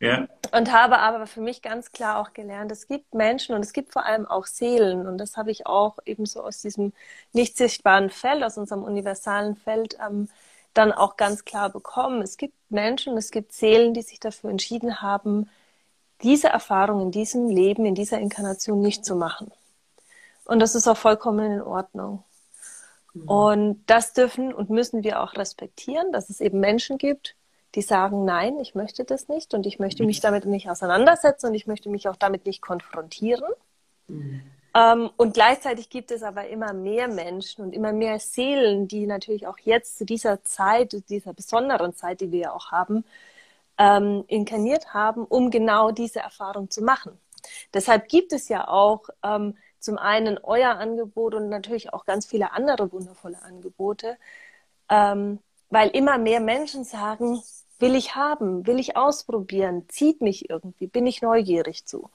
Ja. 0.00 0.28
Und 0.52 0.70
habe 0.70 0.98
aber 0.98 1.26
für 1.26 1.40
mich 1.40 1.62
ganz 1.62 1.90
klar 1.90 2.18
auch 2.18 2.34
gelernt, 2.34 2.70
es 2.70 2.86
gibt 2.86 3.14
Menschen 3.14 3.54
und 3.54 3.64
es 3.64 3.72
gibt 3.72 3.92
vor 3.92 4.04
allem 4.04 4.26
auch 4.26 4.44
Seelen. 4.44 5.06
Und 5.06 5.16
das 5.18 5.36
habe 5.36 5.50
ich 5.50 5.66
auch 5.66 5.98
eben 6.04 6.26
so 6.26 6.42
aus 6.42 6.60
diesem 6.60 6.92
nicht 7.32 7.56
sichtbaren 7.56 8.10
Feld, 8.10 8.42
aus 8.42 8.58
unserem 8.58 8.82
universalen 8.82 9.56
Feld, 9.56 9.96
ähm, 10.04 10.28
dann 10.74 10.92
auch 10.92 11.16
ganz 11.16 11.44
klar 11.44 11.70
bekommen. 11.70 12.22
Es 12.22 12.36
gibt 12.36 12.54
Menschen, 12.70 13.16
es 13.16 13.30
gibt 13.30 13.52
Seelen, 13.52 13.94
die 13.94 14.02
sich 14.02 14.20
dafür 14.20 14.50
entschieden 14.50 15.00
haben, 15.00 15.48
diese 16.22 16.48
Erfahrung 16.48 17.00
in 17.00 17.10
diesem 17.10 17.48
Leben, 17.48 17.86
in 17.86 17.94
dieser 17.94 18.18
Inkarnation 18.18 18.80
nicht 18.80 19.04
zu 19.04 19.16
machen. 19.16 19.50
Und 20.44 20.60
das 20.60 20.74
ist 20.74 20.86
auch 20.88 20.96
vollkommen 20.96 21.52
in 21.52 21.62
Ordnung. 21.62 22.22
Mhm. 23.14 23.28
Und 23.28 23.84
das 23.86 24.12
dürfen 24.12 24.52
und 24.52 24.70
müssen 24.70 25.04
wir 25.04 25.22
auch 25.22 25.34
respektieren, 25.34 26.12
dass 26.12 26.30
es 26.30 26.40
eben 26.40 26.60
Menschen 26.60 26.98
gibt, 26.98 27.36
die 27.74 27.82
sagen, 27.82 28.24
nein, 28.24 28.58
ich 28.58 28.74
möchte 28.74 29.04
das 29.04 29.28
nicht 29.28 29.54
und 29.54 29.66
ich 29.66 29.78
möchte 29.78 30.04
mich 30.04 30.20
damit 30.20 30.46
nicht 30.46 30.70
auseinandersetzen 30.70 31.48
und 31.48 31.54
ich 31.54 31.66
möchte 31.66 31.88
mich 31.88 32.08
auch 32.08 32.16
damit 32.16 32.46
nicht 32.46 32.62
konfrontieren. 32.62 33.52
Mhm. 34.08 34.42
Ähm, 34.74 35.10
und 35.16 35.34
gleichzeitig 35.34 35.88
gibt 35.88 36.10
es 36.10 36.22
aber 36.22 36.48
immer 36.48 36.72
mehr 36.72 37.08
Menschen 37.08 37.64
und 37.64 37.72
immer 37.72 37.92
mehr 37.92 38.18
Seelen, 38.18 38.88
die 38.88 39.06
natürlich 39.06 39.46
auch 39.46 39.58
jetzt 39.58 39.98
zu 39.98 40.04
dieser 40.04 40.42
Zeit, 40.44 41.08
dieser 41.08 41.32
besonderen 41.32 41.94
Zeit, 41.94 42.20
die 42.20 42.32
wir 42.32 42.40
ja 42.40 42.52
auch 42.52 42.72
haben, 42.72 43.04
ähm, 43.78 44.24
inkarniert 44.28 44.94
haben, 44.94 45.24
um 45.24 45.50
genau 45.50 45.90
diese 45.92 46.20
Erfahrung 46.20 46.70
zu 46.70 46.82
machen. 46.82 47.18
Deshalb 47.74 48.08
gibt 48.08 48.32
es 48.32 48.48
ja 48.48 48.68
auch 48.68 49.08
ähm, 49.22 49.56
zum 49.78 49.98
einen 49.98 50.38
euer 50.42 50.70
Angebot 50.76 51.34
und 51.34 51.48
natürlich 51.48 51.92
auch 51.92 52.04
ganz 52.04 52.26
viele 52.26 52.52
andere 52.52 52.90
wundervolle 52.92 53.42
Angebote, 53.42 54.16
ähm, 54.88 55.40
weil 55.70 55.90
immer 55.90 56.18
mehr 56.18 56.40
Menschen 56.40 56.84
sagen, 56.84 57.42
will 57.78 57.94
ich 57.96 58.14
haben, 58.16 58.66
will 58.66 58.78
ich 58.78 58.96
ausprobieren, 58.96 59.88
zieht 59.88 60.20
mich 60.20 60.50
irgendwie, 60.50 60.86
bin 60.86 61.06
ich 61.06 61.22
neugierig 61.22 61.86
zu. 61.86 62.10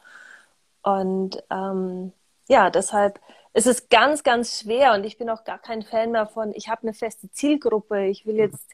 Und 0.81 1.43
ähm, 1.51 2.13
ja, 2.50 2.70
deshalb 2.70 3.22
ist 3.53 3.68
es 3.68 3.89
ganz, 3.89 4.24
ganz 4.24 4.60
schwer 4.60 4.94
und 4.94 5.06
ich 5.06 5.18
bin 5.18 5.29
auch 5.29 5.44
gar 5.44 5.60
kein 5.60 5.84
Fan 5.84 6.12
mehr 6.12 6.27
von, 6.27 6.53
ich 6.53 6.68
habe 6.68 6.84
eine 6.84 6.94
feste 6.94 7.32
Zielgruppe, 7.32 8.08
ich 8.08 8.25
will 8.25 8.36
jetzt 8.36 8.68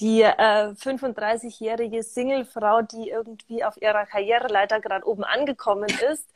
die 0.00 0.22
äh, 0.22 0.72
35-jährige 0.72 2.02
Singlefrau, 2.02 2.82
die 2.82 3.10
irgendwie 3.10 3.64
auf 3.64 3.80
ihrer 3.80 4.06
Karriereleiter 4.06 4.80
gerade 4.80 5.06
oben 5.06 5.24
angekommen 5.24 5.90
ist, 6.12 6.26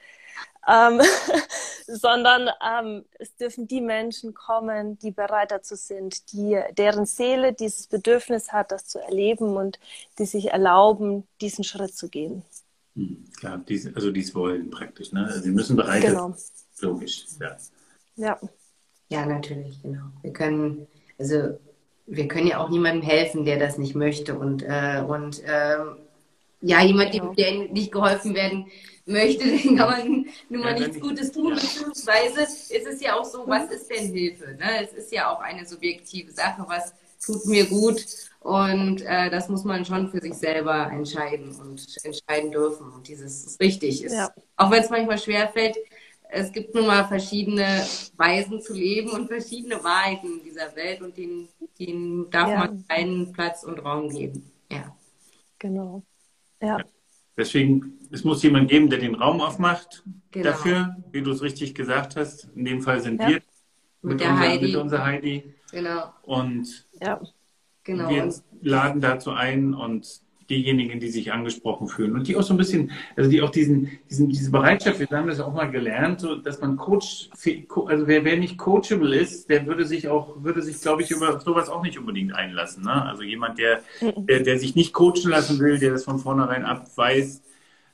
ähm, 0.68 1.00
sondern 1.86 2.50
ähm, 2.64 3.04
es 3.18 3.34
dürfen 3.36 3.66
die 3.66 3.80
Menschen 3.80 4.34
kommen, 4.34 4.98
die 4.98 5.10
bereit 5.10 5.50
dazu 5.50 5.74
sind, 5.74 6.32
die, 6.32 6.60
deren 6.76 7.06
Seele 7.06 7.52
dieses 7.52 7.86
Bedürfnis 7.86 8.52
hat, 8.52 8.70
das 8.70 8.86
zu 8.86 9.00
erleben 9.00 9.56
und 9.56 9.78
die 10.18 10.26
sich 10.26 10.50
erlauben, 10.50 11.26
diesen 11.40 11.64
Schritt 11.64 11.96
zu 11.96 12.08
gehen. 12.08 12.44
Hm, 12.94 13.24
klar, 13.38 13.58
dies, 13.66 13.86
also 13.94 14.10
dies 14.10 14.34
wollen 14.34 14.70
praktisch. 14.70 15.12
Ne? 15.12 15.24
Also 15.24 15.40
sie 15.40 15.50
müssen 15.50 15.76
bereit 15.76 16.02
sein. 16.02 16.12
Genau. 16.12 16.34
Logisch, 16.80 17.24
ja. 17.40 17.56
Ja. 18.16 18.40
Ja, 19.08 19.24
natürlich, 19.24 19.80
genau. 19.82 20.06
Wir 20.22 20.32
können, 20.32 20.86
also 21.18 21.58
wir 22.06 22.28
können 22.28 22.48
ja 22.48 22.58
auch 22.58 22.70
niemandem 22.70 23.02
helfen, 23.02 23.44
der 23.44 23.58
das 23.58 23.78
nicht 23.78 23.94
möchte. 23.94 24.38
Und, 24.38 24.62
äh, 24.62 25.02
und 25.06 25.42
äh, 25.44 25.76
ja, 26.60 26.82
jemand, 26.82 27.12
genau. 27.12 27.34
dem 27.34 27.72
nicht 27.72 27.92
geholfen 27.92 28.34
werden 28.34 28.66
möchte, 29.04 29.44
den 29.62 29.76
kann 29.76 29.90
man 29.90 30.26
nun 30.48 30.60
mal 30.62 30.72
ja, 30.72 30.86
nichts 30.86 31.00
Gutes 31.00 31.32
tun, 31.32 31.54
beziehungsweise 31.54 32.40
ist 32.42 32.86
es 32.86 33.00
ja 33.00 33.14
auch 33.14 33.24
so, 33.24 33.46
was 33.46 33.70
ist 33.70 33.90
denn 33.90 34.12
Hilfe? 34.12 34.56
Ne? 34.58 34.84
Es 34.84 34.92
ist 34.92 35.12
ja 35.12 35.30
auch 35.30 35.40
eine 35.40 35.66
subjektive 35.66 36.32
Sache, 36.32 36.64
was 36.66 36.92
tut 37.24 37.46
mir 37.46 37.66
gut 37.66 38.04
und 38.40 39.02
äh, 39.02 39.30
das 39.30 39.48
muss 39.48 39.64
man 39.64 39.84
schon 39.84 40.10
für 40.10 40.20
sich 40.20 40.34
selber 40.34 40.90
entscheiden 40.92 41.54
und 41.56 41.84
entscheiden 42.04 42.52
dürfen 42.52 42.92
und 42.92 43.08
dieses 43.08 43.44
ist 43.46 43.60
richtig 43.60 44.04
ist. 44.04 44.12
Ja. 44.12 44.30
Auch 44.56 44.70
wenn 44.70 44.82
es 44.82 44.90
manchmal 44.90 45.18
schwerfällt, 45.18 45.76
es 46.28 46.52
gibt 46.52 46.74
nun 46.74 46.86
mal 46.86 47.06
verschiedene 47.06 47.84
Weisen 48.16 48.60
zu 48.60 48.74
leben 48.74 49.10
und 49.10 49.28
verschiedene 49.28 49.82
Wahrheiten 49.82 50.38
in 50.38 50.44
dieser 50.44 50.74
Welt 50.74 51.00
und 51.00 51.16
denen, 51.16 51.48
denen 51.78 52.30
darf 52.30 52.48
ja. 52.48 52.58
man 52.58 52.86
keinen 52.86 53.32
Platz 53.32 53.62
und 53.64 53.78
Raum 53.78 54.08
geben. 54.08 54.50
Ja. 54.70 54.96
Genau. 55.58 56.02
Ja. 56.60 56.78
Deswegen, 57.36 57.98
es 58.10 58.24
muss 58.24 58.42
jemand 58.42 58.70
geben, 58.70 58.88
der 58.88 58.98
den 58.98 59.14
Raum 59.14 59.40
aufmacht 59.40 60.02
genau. 60.30 60.50
dafür, 60.50 60.96
wie 61.12 61.22
du 61.22 61.30
es 61.30 61.42
richtig 61.42 61.74
gesagt 61.74 62.16
hast. 62.16 62.48
In 62.54 62.64
dem 62.64 62.80
Fall 62.80 63.00
sind 63.00 63.20
ja. 63.20 63.28
wir 63.28 63.34
mit, 63.34 63.44
mit, 64.02 64.20
der 64.20 64.30
unser, 64.30 64.40
Heidi. 64.40 64.66
mit 64.66 64.76
unserer 64.76 65.04
Heidi. 65.04 65.54
Genau. 65.70 66.12
Und 66.22 66.86
ja. 67.00 67.20
genau. 67.84 68.08
wir 68.08 68.34
laden 68.62 69.00
dazu 69.00 69.32
ein 69.32 69.74
und 69.74 70.22
diejenigen, 70.48 71.00
die 71.00 71.08
sich 71.08 71.32
angesprochen 71.32 71.88
fühlen 71.88 72.14
und 72.14 72.28
die 72.28 72.36
auch 72.36 72.42
so 72.42 72.54
ein 72.54 72.56
bisschen, 72.56 72.92
also 73.16 73.30
die 73.30 73.42
auch 73.42 73.50
diesen, 73.50 73.90
diesen 74.08 74.28
diese 74.28 74.50
Bereitschaft, 74.50 75.00
wir 75.00 75.08
haben 75.10 75.28
das 75.28 75.40
auch 75.40 75.52
mal 75.52 75.70
gelernt, 75.70 76.20
so, 76.20 76.36
dass 76.36 76.60
man 76.60 76.76
Coach, 76.76 77.30
also 77.86 78.06
wer, 78.06 78.24
wer 78.24 78.36
nicht 78.36 78.58
coachable 78.58 79.16
ist, 79.16 79.50
der 79.50 79.66
würde 79.66 79.84
sich 79.84 80.08
auch, 80.08 80.42
würde 80.42 80.62
sich, 80.62 80.80
glaube 80.80 81.02
ich, 81.02 81.10
über 81.10 81.40
sowas 81.40 81.68
auch 81.68 81.82
nicht 81.82 81.98
unbedingt 81.98 82.34
einlassen. 82.34 82.84
Ne? 82.84 83.04
Also 83.04 83.22
jemand, 83.22 83.58
der, 83.58 83.82
der, 84.00 84.40
der 84.40 84.58
sich 84.58 84.74
nicht 84.74 84.92
coachen 84.92 85.30
lassen 85.30 85.58
will, 85.58 85.78
der 85.78 85.90
das 85.92 86.04
von 86.04 86.18
vornherein 86.18 86.64
abweist, 86.64 87.42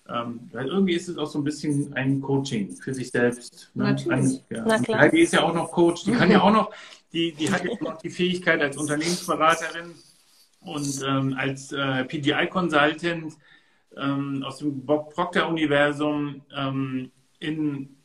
ähm, 0.09 0.41
weil 0.53 0.67
irgendwie 0.67 0.95
ist 0.95 1.09
es 1.09 1.17
auch 1.17 1.27
so 1.27 1.39
ein 1.39 1.45
bisschen 1.45 1.93
ein 1.95 2.21
Coaching 2.21 2.75
für 2.77 2.93
sich 2.93 3.11
selbst. 3.11 3.71
Ne? 3.75 3.85
Natürlich. 3.85 4.11
Ein, 4.11 4.57
ja. 4.57 4.65
Na 4.67 4.79
klar. 4.79 5.09
Die 5.09 5.21
ist 5.21 5.33
ja 5.33 5.43
auch 5.43 5.55
noch 5.55 5.71
Coach, 5.71 6.05
die 6.05 6.13
kann 6.13 6.31
ja 6.31 6.41
auch 6.43 6.53
noch, 6.53 6.71
die, 7.13 7.33
die 7.33 7.51
hat 7.51 7.65
jetzt 7.65 7.81
noch 7.81 7.99
die 7.99 8.11
Fähigkeit 8.11 8.61
als 8.61 8.77
Unternehmensberaterin, 8.77 9.95
und 10.65 11.03
ähm, 11.07 11.35
als 11.39 11.73
äh, 11.73 12.05
PGI-Consultant 12.05 13.35
ähm, 13.97 14.43
aus 14.47 14.59
dem 14.59 14.85
Bob 14.85 15.15
Proctor-Universum 15.15 16.43
ähm, 16.57 17.11
in 17.39 17.97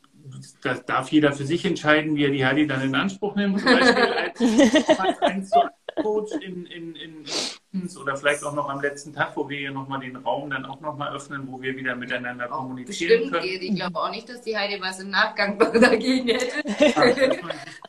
das 0.62 0.84
darf 0.84 1.10
jeder 1.10 1.32
für 1.32 1.44
sich 1.44 1.64
entscheiden, 1.64 2.16
wie 2.16 2.24
er 2.24 2.30
die 2.30 2.44
Heidi 2.44 2.66
dann 2.66 2.82
in 2.82 2.94
Anspruch 2.94 3.34
nimmt. 3.34 3.60
Zum 3.60 3.70
Beispiel 3.70 4.04
als, 4.04 4.98
als 4.98 5.22
1 5.22 5.50
zu 5.50 5.60
Coach 6.02 6.32
in, 6.32 6.66
in, 6.66 6.94
in, 6.94 7.24
in, 7.72 7.96
oder 7.96 8.16
vielleicht 8.16 8.44
auch 8.44 8.54
noch 8.54 8.68
am 8.68 8.80
letzten 8.80 9.12
Tag, 9.12 9.36
wo 9.36 9.48
wir 9.48 9.58
hier 9.58 9.72
nochmal 9.72 10.00
den 10.00 10.16
Raum 10.16 10.50
dann 10.50 10.64
auch 10.64 10.80
nochmal 10.80 11.14
öffnen, 11.14 11.48
wo 11.50 11.60
wir 11.60 11.76
wieder 11.76 11.94
miteinander 11.96 12.46
kommunizieren 12.46 13.22
Bestimmt 13.22 13.32
können. 13.32 13.42
Geht. 13.42 13.62
Ich 13.62 13.74
glaube 13.74 13.98
auch 13.98 14.10
nicht, 14.10 14.28
dass 14.28 14.42
die 14.42 14.56
Heidi 14.56 14.80
was 14.80 15.00
im 15.00 15.10
Nachgang 15.10 15.58
dagegen 15.80 16.28
hätte. 16.28 17.40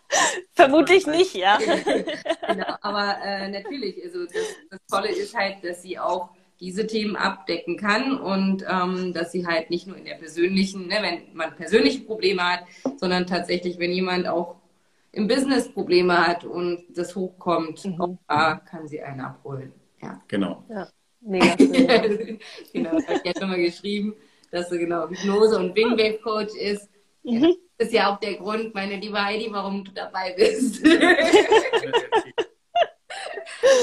Vermutlich 0.53 1.07
nicht, 1.07 1.35
ja. 1.35 1.57
genau, 2.47 2.65
aber 2.81 3.17
äh, 3.23 3.49
natürlich, 3.49 4.03
also 4.03 4.25
das, 4.25 4.55
das 4.69 4.79
Tolle 4.89 5.09
ist 5.09 5.35
halt, 5.35 5.63
dass 5.63 5.81
sie 5.81 5.99
auch 5.99 6.29
diese 6.59 6.85
Themen 6.85 7.15
abdecken 7.15 7.77
kann 7.77 8.19
und 8.19 8.65
ähm, 8.67 9.13
dass 9.13 9.31
sie 9.31 9.47
halt 9.47 9.69
nicht 9.69 9.87
nur 9.87 9.95
in 9.95 10.05
der 10.05 10.15
persönlichen, 10.15 10.87
ne, 10.87 10.97
wenn 11.01 11.33
man 11.33 11.55
persönliche 11.55 12.01
Probleme 12.01 12.43
hat, 12.43 12.63
sondern 12.97 13.27
tatsächlich, 13.27 13.79
wenn 13.79 13.91
jemand 13.91 14.27
auch 14.27 14.57
im 15.11 15.27
Business 15.27 15.71
Probleme 15.71 16.27
hat 16.27 16.43
und 16.43 16.83
das 16.89 17.15
hochkommt, 17.15 17.85
mhm. 17.85 18.01
auch 18.01 18.17
da 18.27 18.55
kann 18.55 18.87
sie 18.87 19.01
einen 19.01 19.21
abholen. 19.21 19.71
Ja. 20.01 20.21
Genau. 20.27 20.63
Ja, 20.69 20.87
mega 21.21 21.57
schön. 21.57 22.39
genau, 22.73 22.91
das 22.91 23.07
habe 23.07 23.19
ich 23.23 23.25
ja 23.25 23.39
schon 23.39 23.49
mal 23.49 23.61
geschrieben, 23.61 24.15
dass 24.51 24.69
sie 24.69 24.79
genau 24.79 25.07
Hypnose 25.07 25.57
und 25.57 25.75
Wingwave 25.75 26.19
Coach 26.21 26.53
ist. 26.55 26.89
Mhm. 27.23 27.55
Das 27.79 27.87
ist 27.87 27.93
ja 27.93 28.13
auch 28.13 28.19
der 28.19 28.35
Grund, 28.35 28.75
meine 28.75 28.97
liebe 28.97 29.23
Heidi, 29.23 29.47
warum 29.51 29.85
du 29.85 29.91
dabei 29.93 30.33
bist. 30.33 30.83
Wir 30.83 31.17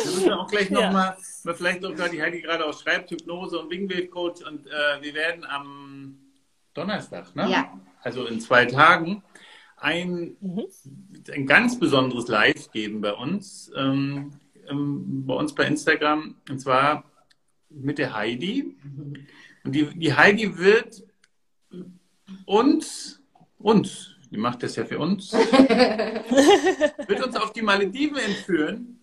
müssen 0.04 0.32
auch 0.32 0.48
gleich 0.48 0.68
nochmal, 0.70 1.16
ja. 1.44 1.54
vielleicht 1.54 1.80
sogar 1.80 2.10
die 2.10 2.20
Heidi 2.20 2.42
gerade 2.42 2.66
auch 2.66 2.78
schreibt, 2.78 3.10
Hypnose 3.10 3.58
und 3.58 3.70
Wingwave 3.70 4.08
Coach 4.08 4.42
und 4.42 4.66
äh, 4.66 5.00
wir 5.00 5.14
werden 5.14 5.46
am 5.46 6.18
Donnerstag, 6.74 7.34
ne? 7.34 7.48
Ja. 7.50 7.80
Also 8.02 8.26
in 8.26 8.38
zwei 8.38 8.66
Tagen, 8.66 9.22
ein, 9.78 10.36
mhm. 10.40 10.66
ein 11.32 11.46
ganz 11.46 11.78
besonderes 11.78 12.28
Live 12.28 12.70
geben 12.72 13.00
bei 13.00 13.14
uns, 13.14 13.72
ähm, 13.74 14.32
ähm, 14.68 15.26
bei 15.26 15.34
uns 15.34 15.54
bei 15.54 15.64
Instagram, 15.64 16.34
und 16.50 16.58
zwar 16.58 17.04
mit 17.70 17.96
der 17.96 18.14
Heidi. 18.14 18.76
Und 19.64 19.72
die, 19.72 19.86
die 19.98 20.14
Heidi 20.14 20.58
wird 20.58 21.02
uns, 22.44 23.22
uns, 23.66 24.14
die 24.30 24.36
macht 24.36 24.62
das 24.62 24.76
ja 24.76 24.84
für 24.84 25.00
uns, 25.00 25.32
wird 27.08 27.24
uns 27.26 27.36
auf 27.36 27.52
die 27.52 27.62
Malediven 27.62 28.16
entführen 28.16 29.00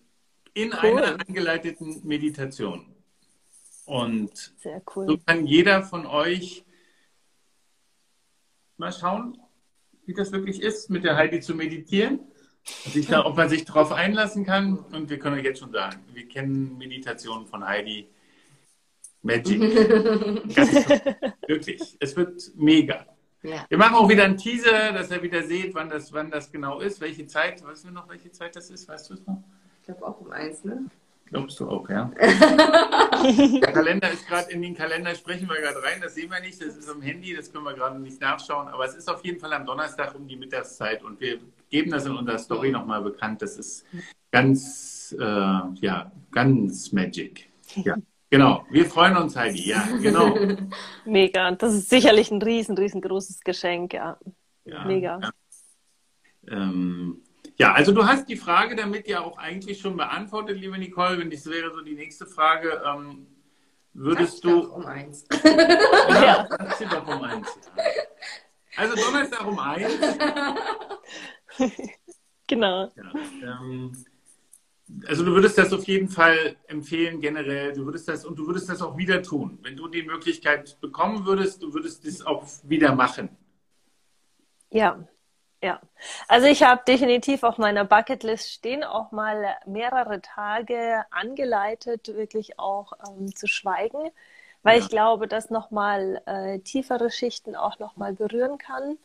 in 0.54 0.72
cool. 0.82 1.02
einer 1.02 1.20
angeleiteten 1.20 2.00
Meditation. 2.04 2.86
Und 3.84 4.54
cool. 4.96 5.06
so 5.06 5.18
kann 5.18 5.46
jeder 5.46 5.82
von 5.82 6.06
euch 6.06 6.64
mal 8.78 8.90
schauen, 8.92 9.38
wie 10.06 10.14
das 10.14 10.32
wirklich 10.32 10.62
ist, 10.62 10.88
mit 10.88 11.04
der 11.04 11.16
Heidi 11.16 11.40
zu 11.40 11.54
meditieren. 11.54 12.20
Da, 13.10 13.26
ob 13.26 13.36
man 13.36 13.50
sich 13.50 13.66
darauf 13.66 13.92
einlassen 13.92 14.46
kann. 14.46 14.78
Und 14.78 15.10
wir 15.10 15.18
können 15.18 15.38
euch 15.38 15.44
jetzt 15.44 15.60
schon 15.60 15.72
sagen, 15.72 16.02
wir 16.14 16.26
kennen 16.26 16.78
Meditationen 16.78 17.46
von 17.46 17.66
Heidi. 17.66 18.08
Magic. 19.20 19.60
wirklich. 21.46 21.96
Es 22.00 22.16
wird 22.16 22.50
mega. 22.54 23.13
Ja. 23.44 23.66
Wir 23.68 23.76
machen 23.76 23.94
auch 23.94 24.08
wieder 24.08 24.24
einen 24.24 24.38
Teaser, 24.38 24.92
dass 24.92 25.10
ihr 25.10 25.22
wieder 25.22 25.42
seht, 25.42 25.74
wann 25.74 25.90
das, 25.90 26.12
wann 26.14 26.30
das 26.30 26.50
genau 26.50 26.80
ist, 26.80 27.00
welche 27.02 27.26
Zeit. 27.26 27.62
Weißt 27.62 27.84
du 27.84 27.90
noch, 27.90 28.08
welche 28.08 28.32
Zeit 28.32 28.56
das 28.56 28.70
ist? 28.70 28.88
Weißt 28.88 29.10
du 29.10 29.14
es 29.14 29.26
noch? 29.26 29.44
Ich 29.80 29.84
glaube 29.84 30.06
auch 30.06 30.18
um 30.18 30.32
eins, 30.32 30.64
ne? 30.64 30.86
Glaubst 31.26 31.60
du 31.60 31.68
auch, 31.68 31.86
ja? 31.90 32.10
der 32.20 33.72
Kalender 33.72 34.10
ist 34.10 34.26
gerade 34.26 34.50
in 34.50 34.62
den 34.62 34.74
Kalender, 34.74 35.14
sprechen 35.14 35.48
wir 35.48 35.60
gerade 35.60 35.82
rein, 35.82 36.00
das 36.02 36.14
sehen 36.14 36.30
wir 36.30 36.40
nicht, 36.40 36.60
das 36.60 36.76
ist 36.76 36.88
am 36.88 37.02
Handy, 37.02 37.34
das 37.34 37.52
können 37.52 37.64
wir 37.64 37.74
gerade 37.74 37.98
nicht 37.98 38.20
nachschauen, 38.20 38.68
aber 38.68 38.84
es 38.84 38.94
ist 38.94 39.10
auf 39.10 39.24
jeden 39.24 39.40
Fall 39.40 39.52
am 39.52 39.66
Donnerstag 39.66 40.14
um 40.14 40.26
die 40.26 40.36
Mittagszeit 40.36 41.02
und 41.02 41.20
wir 41.20 41.38
geben 41.70 41.90
das 41.90 42.06
in 42.06 42.12
unserer 42.12 42.38
Story 42.38 42.70
nochmal 42.70 43.02
bekannt. 43.02 43.42
Das 43.42 43.56
ist 43.56 43.84
ganz, 44.30 45.14
äh, 45.18 45.22
ja, 45.22 46.12
ganz 46.30 46.92
magic. 46.92 47.50
Ja. 47.76 47.96
Genau, 48.34 48.66
wir 48.68 48.84
freuen 48.86 49.16
uns, 49.16 49.36
Heidi. 49.36 49.68
Ja, 49.68 49.86
genau. 50.02 50.36
Mega. 51.04 51.52
Das 51.52 51.72
ist 51.72 51.88
sicherlich 51.88 52.32
ein 52.32 52.42
riesen, 52.42 52.76
riesengroßes 52.76 53.42
Geschenk, 53.42 53.94
ja. 53.94 54.18
ja 54.64 54.84
Mega. 54.84 55.20
Ja. 55.22 55.30
Ähm, 56.48 57.22
ja, 57.58 57.74
also 57.74 57.92
du 57.92 58.04
hast 58.04 58.28
die 58.28 58.34
Frage 58.34 58.74
damit 58.74 59.06
ja 59.06 59.20
auch 59.20 59.38
eigentlich 59.38 59.80
schon 59.80 59.96
beantwortet, 59.96 60.58
liebe 60.58 60.76
Nicole. 60.76 61.16
Wenn 61.20 61.30
das 61.30 61.46
wäre 61.46 61.72
so 61.72 61.80
die 61.82 61.94
nächste 61.94 62.26
Frage, 62.26 62.82
ähm, 62.84 63.28
würdest 63.92 64.42
du. 64.42 64.62
Doch 64.62 64.72
um 64.72 64.86
eins. 64.86 65.28
ja, 65.44 66.48
das 66.58 66.78
sie 66.78 66.86
doch 66.86 67.06
um 67.06 67.22
eins. 67.22 67.56
Ja. 67.76 67.84
Also 68.78 68.96
Donnerstag 68.96 69.46
um 69.46 69.58
eins. 69.60 69.92
genau. 72.48 72.90
Ja, 72.96 73.60
ähm, 73.60 73.92
also 75.06 75.24
du 75.24 75.32
würdest 75.32 75.56
das 75.58 75.72
auf 75.72 75.84
jeden 75.84 76.08
Fall 76.08 76.56
empfehlen 76.66 77.20
generell. 77.20 77.72
Du 77.72 77.84
würdest 77.86 78.08
das 78.08 78.24
und 78.24 78.38
du 78.38 78.46
würdest 78.46 78.68
das 78.68 78.82
auch 78.82 78.96
wieder 78.96 79.22
tun, 79.22 79.58
wenn 79.62 79.76
du 79.76 79.88
die 79.88 80.02
Möglichkeit 80.02 80.80
bekommen 80.80 81.24
würdest. 81.24 81.62
Du 81.62 81.72
würdest 81.72 82.06
das 82.06 82.24
auch 82.24 82.44
wieder 82.64 82.94
machen. 82.94 83.30
Ja, 84.70 85.06
ja, 85.62 85.80
also 86.28 86.46
ich 86.46 86.62
habe 86.62 86.82
definitiv 86.86 87.42
auf 87.42 87.56
meiner 87.56 87.86
Bucketlist 87.86 88.50
stehen, 88.50 88.84
auch 88.84 89.12
mal 89.12 89.56
mehrere 89.64 90.20
Tage 90.20 91.06
angeleitet, 91.10 92.08
wirklich 92.08 92.58
auch 92.58 92.92
ähm, 93.08 93.34
zu 93.34 93.46
schweigen, 93.46 94.10
weil 94.62 94.78
ja. 94.78 94.84
ich 94.84 94.90
glaube, 94.90 95.26
dass 95.26 95.48
nochmal 95.48 96.20
äh, 96.26 96.58
tiefere 96.58 97.10
Schichten 97.10 97.56
auch 97.56 97.78
nochmal 97.78 98.12
berühren 98.12 98.58
kann. 98.58 98.98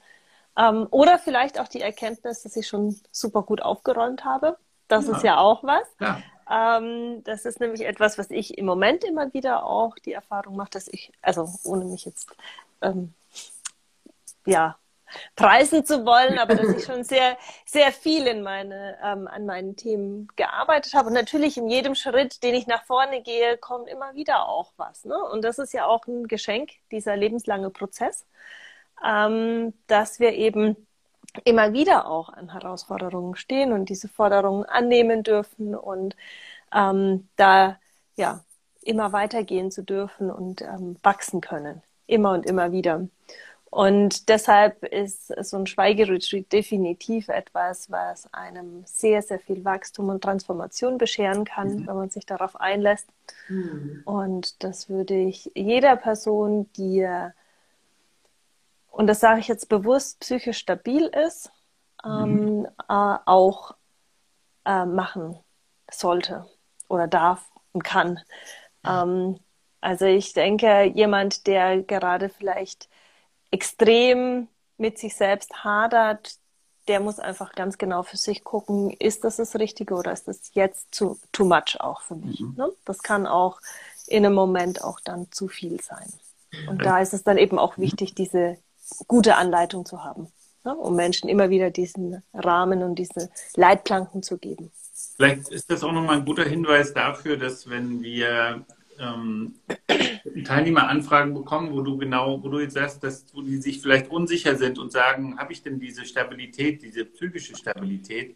Ähm, 0.57 0.87
oder 0.91 1.17
vielleicht 1.17 1.61
auch 1.61 1.69
die 1.69 1.79
Erkenntnis, 1.79 2.43
dass 2.43 2.57
ich 2.57 2.67
schon 2.67 2.99
super 3.11 3.43
gut 3.43 3.61
aufgeräumt 3.61 4.25
habe. 4.25 4.57
Das 4.89 5.07
ja. 5.07 5.15
ist 5.15 5.23
ja 5.23 5.37
auch 5.37 5.63
was. 5.63 5.87
Ja. 6.01 6.21
Ähm, 6.49 7.23
das 7.23 7.45
ist 7.45 7.59
nämlich 7.59 7.85
etwas, 7.85 8.17
was 8.17 8.29
ich 8.31 8.57
im 8.57 8.65
Moment 8.65 9.03
immer 9.03 9.33
wieder 9.33 9.63
auch 9.63 9.95
die 9.99 10.13
Erfahrung 10.13 10.57
mache, 10.57 10.71
dass 10.71 10.87
ich, 10.87 11.13
also 11.21 11.47
ohne 11.63 11.85
mich 11.85 12.05
jetzt 12.05 12.27
ähm, 12.81 13.13
ja 14.45 14.77
preisen 15.35 15.85
zu 15.85 16.05
wollen, 16.05 16.37
aber 16.37 16.55
dass 16.55 16.69
ich 16.69 16.85
schon 16.85 17.03
sehr, 17.03 17.37
sehr 17.65 17.91
viel 17.91 18.27
in 18.27 18.41
meine, 18.41 18.97
ähm, 19.03 19.27
an 19.27 19.45
meinen 19.45 19.75
Themen 19.75 20.27
gearbeitet 20.35 20.93
habe. 20.93 21.07
Und 21.07 21.13
natürlich 21.13 21.57
in 21.57 21.69
jedem 21.69 21.95
Schritt, 21.95 22.43
den 22.43 22.55
ich 22.55 22.67
nach 22.67 22.83
vorne 22.83 23.21
gehe, 23.21 23.57
kommt 23.57 23.87
immer 23.87 24.15
wieder 24.15 24.47
auch 24.47 24.71
was. 24.77 25.05
Ne? 25.05 25.17
Und 25.17 25.43
das 25.43 25.59
ist 25.59 25.73
ja 25.73 25.85
auch 25.85 26.05
ein 26.07 26.27
Geschenk, 26.27 26.71
dieser 26.91 27.15
lebenslange 27.15 27.69
Prozess, 27.69 28.25
ähm, 29.05 29.73
dass 29.87 30.19
wir 30.19 30.33
eben 30.33 30.87
immer 31.43 31.73
wieder 31.73 32.07
auch 32.07 32.29
an 32.29 32.51
Herausforderungen 32.51 33.35
stehen 33.35 33.71
und 33.71 33.89
diese 33.89 34.07
Forderungen 34.07 34.65
annehmen 34.65 35.23
dürfen 35.23 35.75
und 35.75 36.15
ähm, 36.73 37.27
da 37.35 37.79
ja 38.15 38.43
immer 38.81 39.11
weitergehen 39.11 39.71
zu 39.71 39.83
dürfen 39.83 40.31
und 40.31 40.61
ähm, 40.61 40.97
wachsen 41.03 41.41
können. 41.41 41.81
Immer 42.07 42.31
und 42.33 42.45
immer 42.45 42.71
wieder. 42.71 43.07
Und 43.71 44.29
deshalb 44.29 44.83
ist 44.83 45.27
so 45.45 45.57
ein 45.57 45.67
Schweigeretreat 45.67 46.51
definitiv 46.51 47.29
etwas, 47.29 47.91
was 47.91 48.33
einem 48.33 48.83
sehr, 48.85 49.21
sehr 49.21 49.39
viel 49.39 49.63
Wachstum 49.63 50.09
und 50.09 50.23
Transformation 50.23 50.97
bescheren 50.97 51.45
kann, 51.45 51.75
mhm. 51.75 51.87
wenn 51.87 51.95
man 51.95 52.09
sich 52.09 52.25
darauf 52.25 52.59
einlässt. 52.59 53.07
Mhm. 53.47 54.01
Und 54.05 54.63
das 54.63 54.89
würde 54.89 55.15
ich 55.15 55.51
jeder 55.53 55.95
Person, 55.97 56.67
die, 56.77 57.07
und 58.91 59.07
das 59.07 59.19
sage 59.19 59.39
ich 59.39 59.47
jetzt 59.47 59.69
bewusst, 59.69 60.19
psychisch 60.19 60.57
stabil 60.57 61.05
ist, 61.05 61.51
mhm. 62.03 62.11
ähm, 62.11 62.67
äh, 62.89 63.17
auch 63.25 63.75
äh, 64.65 64.85
machen 64.85 65.39
sollte 65.91 66.45
oder 66.87 67.07
darf 67.07 67.49
und 67.71 67.83
kann. 67.83 68.19
Ähm, 68.85 69.39
also 69.81 70.05
ich 70.05 70.33
denke, 70.33 70.83
jemand, 70.83 71.47
der 71.47 71.81
gerade 71.83 72.29
vielleicht 72.29 72.89
extrem 73.51 74.47
mit 74.77 74.97
sich 74.97 75.15
selbst 75.15 75.63
hadert, 75.63 76.37
der 76.87 76.99
muss 76.99 77.19
einfach 77.19 77.53
ganz 77.53 77.77
genau 77.77 78.03
für 78.03 78.17
sich 78.17 78.43
gucken, 78.43 78.89
ist 78.91 79.23
das 79.23 79.37
das 79.37 79.55
Richtige 79.55 79.93
oder 79.93 80.11
ist 80.11 80.27
das 80.27 80.51
jetzt 80.53 80.93
zu, 80.93 81.19
too 81.31 81.45
much 81.45 81.79
auch 81.79 82.01
für 82.01 82.15
mich. 82.15 82.39
Mhm. 82.39 82.55
Ne? 82.57 82.71
Das 82.85 83.03
kann 83.03 83.27
auch 83.27 83.61
in 84.07 84.25
einem 84.25 84.35
Moment 84.35 84.83
auch 84.83 84.99
dann 84.99 85.31
zu 85.31 85.47
viel 85.47 85.79
sein. 85.81 86.11
Und 86.67 86.83
da 86.83 86.99
ist 86.99 87.13
es 87.13 87.23
dann 87.23 87.37
eben 87.37 87.59
auch 87.59 87.77
wichtig, 87.77 88.15
diese 88.15 88.57
gute 89.07 89.35
Anleitung 89.35 89.85
zu 89.85 90.03
haben, 90.03 90.27
ne? 90.63 90.75
um 90.75 90.95
Menschen 90.95 91.29
immer 91.29 91.49
wieder 91.49 91.69
diesen 91.71 92.23
Rahmen 92.33 92.83
und 92.83 92.95
diese 92.95 93.29
Leitplanken 93.55 94.23
zu 94.23 94.37
geben. 94.37 94.71
Vielleicht 95.15 95.49
ist 95.49 95.69
das 95.69 95.83
auch 95.83 95.91
nochmal 95.91 96.17
ein 96.17 96.25
guter 96.25 96.45
Hinweis 96.45 96.93
dafür, 96.93 97.37
dass 97.37 97.69
wenn 97.69 98.01
wir 98.01 98.65
ähm, 98.99 99.55
Teilnehmeranfragen 100.45 101.33
bekommen, 101.33 101.71
wo 101.71 101.81
du 101.81 101.97
genau, 101.97 102.43
wo 102.43 102.49
du 102.49 102.59
jetzt 102.59 102.73
sagst, 102.73 103.03
dass 103.03 103.25
wo 103.33 103.41
die 103.41 103.57
sich 103.57 103.81
vielleicht 103.81 104.09
unsicher 104.09 104.55
sind 104.55 104.77
und 104.77 104.91
sagen, 104.91 105.37
habe 105.37 105.53
ich 105.53 105.63
denn 105.63 105.79
diese 105.79 106.05
Stabilität, 106.05 106.81
diese 106.81 107.05
psychische 107.05 107.55
Stabilität? 107.55 108.35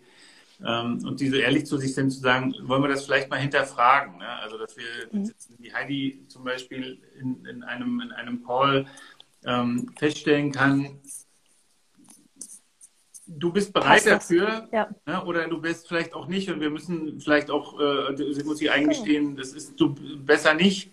Ähm, 0.65 1.03
und 1.05 1.19
die 1.19 1.29
so 1.29 1.35
ehrlich 1.35 1.65
zu 1.65 1.77
sich 1.77 1.93
sind, 1.93 2.11
zu 2.11 2.19
sagen, 2.19 2.55
wollen 2.63 2.83
wir 2.83 2.87
das 2.87 3.05
vielleicht 3.05 3.29
mal 3.29 3.39
hinterfragen? 3.39 4.17
Ne? 4.19 4.27
Also, 4.27 4.57
dass 4.57 4.77
wir 4.77 4.83
mhm. 5.11 5.31
die 5.59 5.73
Heidi 5.73 6.23
zum 6.27 6.43
Beispiel 6.43 6.99
in, 7.19 7.43
in, 7.45 7.63
einem, 7.63 7.99
in 7.99 8.11
einem 8.11 8.45
Call 8.45 8.85
ähm, 9.45 9.91
feststellen 9.97 10.51
kann, 10.51 10.99
du 13.27 13.51
bist 13.51 13.73
bereit 13.73 14.05
dafür 14.05 14.67
ja. 14.71 14.89
ne, 15.05 15.23
oder 15.25 15.47
du 15.47 15.61
bist 15.61 15.87
vielleicht 15.87 16.13
auch 16.13 16.27
nicht 16.27 16.49
und 16.49 16.59
wir 16.59 16.69
müssen 16.69 17.19
vielleicht 17.19 17.49
auch, 17.49 17.79
äh, 17.79 18.43
muss 18.43 18.61
ich 18.61 18.71
eingestehen, 18.71 19.35
das 19.35 19.53
ist 19.53 19.79
du 19.79 19.95
besser 20.19 20.53
nicht, 20.53 20.91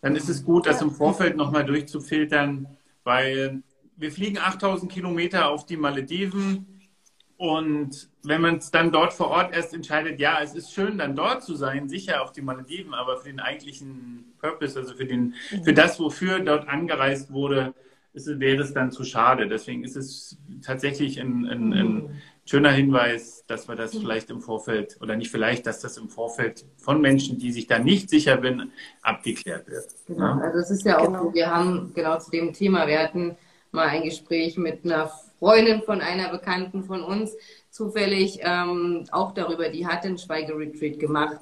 dann 0.00 0.16
ist 0.16 0.28
es 0.28 0.44
gut, 0.44 0.66
das 0.66 0.80
ja. 0.80 0.86
im 0.86 0.92
Vorfeld 0.92 1.36
nochmal 1.36 1.64
durchzufiltern, 1.64 2.66
weil 3.04 3.62
wir 3.96 4.12
fliegen 4.12 4.38
8000 4.38 4.90
Kilometer 4.90 5.48
auf 5.48 5.66
die 5.66 5.76
Malediven 5.76 6.88
und 7.36 8.08
wenn 8.22 8.40
man 8.40 8.56
es 8.58 8.70
dann 8.70 8.92
dort 8.92 9.12
vor 9.12 9.28
Ort 9.28 9.52
erst 9.54 9.74
entscheidet, 9.74 10.20
ja, 10.20 10.40
es 10.40 10.54
ist 10.54 10.72
schön, 10.72 10.98
dann 10.98 11.16
dort 11.16 11.42
zu 11.42 11.56
sein, 11.56 11.88
sicher 11.88 12.22
auf 12.22 12.32
die 12.32 12.42
Malediven, 12.42 12.94
aber 12.94 13.16
für 13.16 13.28
den 13.28 13.40
eigentlichen 13.40 14.32
Purpose, 14.40 14.78
also 14.78 14.94
für, 14.94 15.06
den, 15.06 15.34
mhm. 15.50 15.64
für 15.64 15.72
das, 15.72 15.98
wofür 15.98 16.38
dort 16.38 16.68
angereist 16.68 17.32
wurde, 17.32 17.74
ist, 18.12 18.40
wäre 18.40 18.62
es 18.62 18.72
dann 18.74 18.90
zu 18.90 19.04
schade. 19.04 19.48
Deswegen 19.48 19.84
ist 19.84 19.96
es 19.96 20.36
tatsächlich 20.64 21.20
ein, 21.20 21.46
ein, 21.46 21.72
ein 21.72 21.94
mhm. 21.94 22.10
schöner 22.44 22.70
Hinweis, 22.70 23.44
dass 23.46 23.68
wir 23.68 23.76
das 23.76 23.96
vielleicht 23.96 24.30
im 24.30 24.40
Vorfeld, 24.40 24.98
oder 25.00 25.16
nicht 25.16 25.30
vielleicht, 25.30 25.66
dass 25.66 25.80
das 25.80 25.96
im 25.96 26.08
Vorfeld 26.08 26.64
von 26.76 27.00
Menschen, 27.00 27.38
die 27.38 27.52
sich 27.52 27.66
da 27.66 27.78
nicht 27.78 28.10
sicher 28.10 28.40
sind, 28.40 28.70
abgeklärt 29.02 29.66
wird. 29.66 29.86
Genau, 30.06 30.24
ja? 30.24 30.38
also 30.38 30.58
es 30.58 30.70
ist 30.70 30.84
ja 30.84 30.98
auch, 30.98 31.06
genau. 31.06 31.34
wir 31.34 31.54
haben 31.54 31.92
genau 31.94 32.18
zu 32.18 32.30
dem 32.30 32.52
Thema, 32.52 32.86
wir 32.86 33.00
hatten 33.00 33.36
mal 33.70 33.88
ein 33.88 34.02
Gespräch 34.02 34.56
mit 34.58 34.84
einer 34.84 35.10
Freundin 35.38 35.82
von 35.82 36.00
einer 36.00 36.30
Bekannten 36.30 36.84
von 36.84 37.02
uns, 37.02 37.34
zufällig 37.70 38.40
ähm, 38.42 39.06
auch 39.10 39.32
darüber, 39.32 39.70
die 39.70 39.86
hat 39.86 40.04
einen 40.04 40.18
Schweigeretreat 40.18 40.98
gemacht 40.98 41.40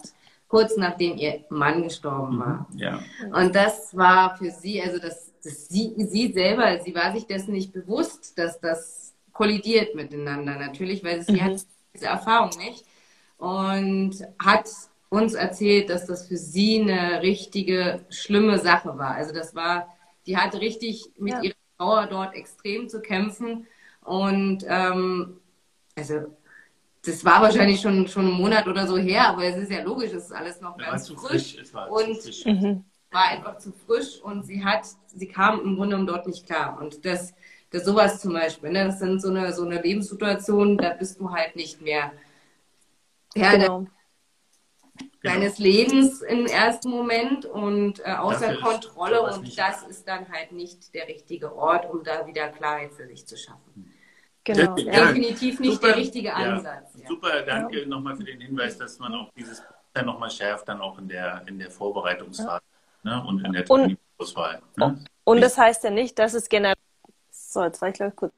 kurz 0.50 0.76
nachdem 0.76 1.16
ihr 1.16 1.44
Mann 1.48 1.84
gestorben 1.84 2.36
mhm, 2.36 2.40
war. 2.40 2.66
Ja. 2.74 3.00
Und 3.32 3.54
das 3.54 3.96
war 3.96 4.36
für 4.36 4.50
sie, 4.50 4.82
also 4.82 4.98
das 4.98 5.29
sie, 5.42 5.94
sie 5.96 6.32
selber, 6.32 6.80
sie 6.80 6.94
war 6.94 7.12
sich 7.12 7.26
dessen 7.26 7.52
nicht 7.52 7.72
bewusst, 7.72 8.38
dass 8.38 8.60
das 8.60 9.14
kollidiert 9.32 9.94
miteinander 9.94 10.56
natürlich, 10.56 11.02
weil 11.04 11.22
sie 11.22 11.32
mhm. 11.32 11.44
hat 11.44 11.66
diese 11.94 12.06
Erfahrung 12.06 12.50
nicht 12.58 12.84
und 13.38 14.16
hat 14.38 14.68
uns 15.08 15.34
erzählt, 15.34 15.90
dass 15.90 16.06
das 16.06 16.28
für 16.28 16.36
sie 16.36 16.80
eine 16.80 17.22
richtige 17.22 18.04
schlimme 18.10 18.58
Sache 18.58 18.96
war. 18.98 19.14
Also 19.14 19.34
das 19.34 19.54
war, 19.54 19.88
die 20.26 20.36
hatte 20.36 20.60
richtig 20.60 21.10
mit 21.18 21.32
ja. 21.32 21.42
ihrer 21.42 21.54
Trauer 21.78 22.06
dort 22.06 22.34
extrem 22.34 22.88
zu 22.88 23.00
kämpfen 23.00 23.66
Und 24.02 24.64
ähm, 24.68 25.40
also 25.96 26.36
das 27.04 27.24
war 27.24 27.40
wahrscheinlich 27.42 27.80
schon, 27.80 28.06
schon 28.08 28.26
einen 28.26 28.34
Monat 28.34 28.68
oder 28.68 28.86
so 28.86 28.98
her, 28.98 29.28
aber 29.28 29.44
es 29.44 29.56
ist 29.56 29.70
ja 29.70 29.82
logisch, 29.82 30.12
es 30.12 30.24
ist 30.24 30.32
alles 30.32 30.60
noch 30.60 30.78
ja, 30.78 30.90
ganz 30.90 31.08
frisch. 31.08 31.56
frisch. 31.56 31.74
und 31.88 32.22
frisch. 32.22 32.44
Mhm. 32.44 32.84
War 33.10 33.28
einfach 33.28 33.58
zu 33.58 33.72
frisch 33.72 34.20
und 34.20 34.44
sie 34.44 34.64
hat, 34.64 34.86
sie 35.06 35.26
kam 35.26 35.60
im 35.60 35.76
Grunde 35.76 36.04
dort 36.04 36.26
nicht 36.26 36.46
klar. 36.46 36.78
Und 36.80 37.04
das, 37.04 37.34
das 37.70 37.84
sowas 37.84 38.20
zum 38.20 38.32
Beispiel, 38.32 38.70
ne, 38.70 38.86
das 38.86 38.98
sind 38.98 39.20
so 39.20 39.28
eine, 39.28 39.52
so 39.52 39.64
eine 39.64 39.80
Lebenssituation, 39.80 40.76
da 40.76 40.90
bist 40.90 41.20
du 41.20 41.30
halt 41.30 41.56
nicht 41.56 41.80
mehr 41.80 42.12
Herr 43.34 43.58
genau. 43.58 43.86
deines 45.22 45.56
genau. 45.56 45.68
Lebens 45.68 46.22
im 46.22 46.46
ersten 46.46 46.90
Moment 46.90 47.46
und 47.46 48.00
äh, 48.00 48.12
außer 48.12 48.56
Kontrolle 48.56 49.22
und 49.22 49.58
das 49.58 49.82
ist 49.84 50.06
dann 50.06 50.28
halt 50.28 50.52
nicht 50.52 50.94
der 50.94 51.08
richtige 51.08 51.54
Ort, 51.54 51.90
um 51.90 52.04
da 52.04 52.26
wieder 52.26 52.48
Klarheit 52.48 52.92
für 52.92 53.06
sich 53.06 53.26
zu 53.26 53.36
schaffen. 53.36 53.92
Genau. 54.42 54.76
Ja, 54.78 55.08
Definitiv 55.08 55.60
nicht 55.60 55.74
super, 55.74 55.88
der 55.88 55.96
richtige 55.96 56.34
Ansatz. 56.34 56.94
Ja, 56.96 57.06
super, 57.06 57.42
danke 57.42 57.82
ja. 57.82 57.86
nochmal 57.86 58.16
für 58.16 58.24
den 58.24 58.40
Hinweis, 58.40 58.78
dass 58.78 58.98
man 58.98 59.14
auch 59.14 59.30
dieses 59.36 59.62
dann 59.92 60.06
nochmal 60.06 60.30
schärft, 60.30 60.68
dann 60.68 60.80
auch 60.80 60.98
in 60.98 61.08
der, 61.08 61.42
in 61.46 61.58
der 61.58 61.70
Vorbereitungsphase 61.70 62.62
ne? 63.02 63.24
und 63.26 63.44
in 63.44 63.52
der 63.52 63.64
Terminauswahl. 63.64 64.62
Ne? 64.76 65.04
Und 65.24 65.40
das 65.40 65.56
heißt 65.58 65.84
ja 65.84 65.90
nicht, 65.90 66.18
dass 66.18 66.34
es 66.34 66.48
generell. 66.48 66.74
So, 67.30 67.62
jetzt 67.64 67.80
war 67.80 67.88
ich 67.88 67.94
gleich 67.94 68.14
kurz. 68.16 68.32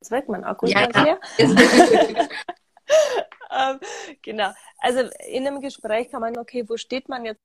Jetzt 0.00 0.10
weg, 0.10 0.28
mein 0.28 0.44
Akku 0.44 0.66
ist 0.66 0.74
ja, 0.74 0.86
leer. 1.02 1.18
ähm, 3.50 3.80
genau. 4.20 4.52
Also 4.78 5.00
in 5.28 5.46
einem 5.46 5.60
Gespräch 5.60 6.10
kann 6.10 6.20
man, 6.20 6.36
okay, 6.36 6.68
wo 6.68 6.76
steht 6.76 7.08
man 7.08 7.24
jetzt 7.24 7.40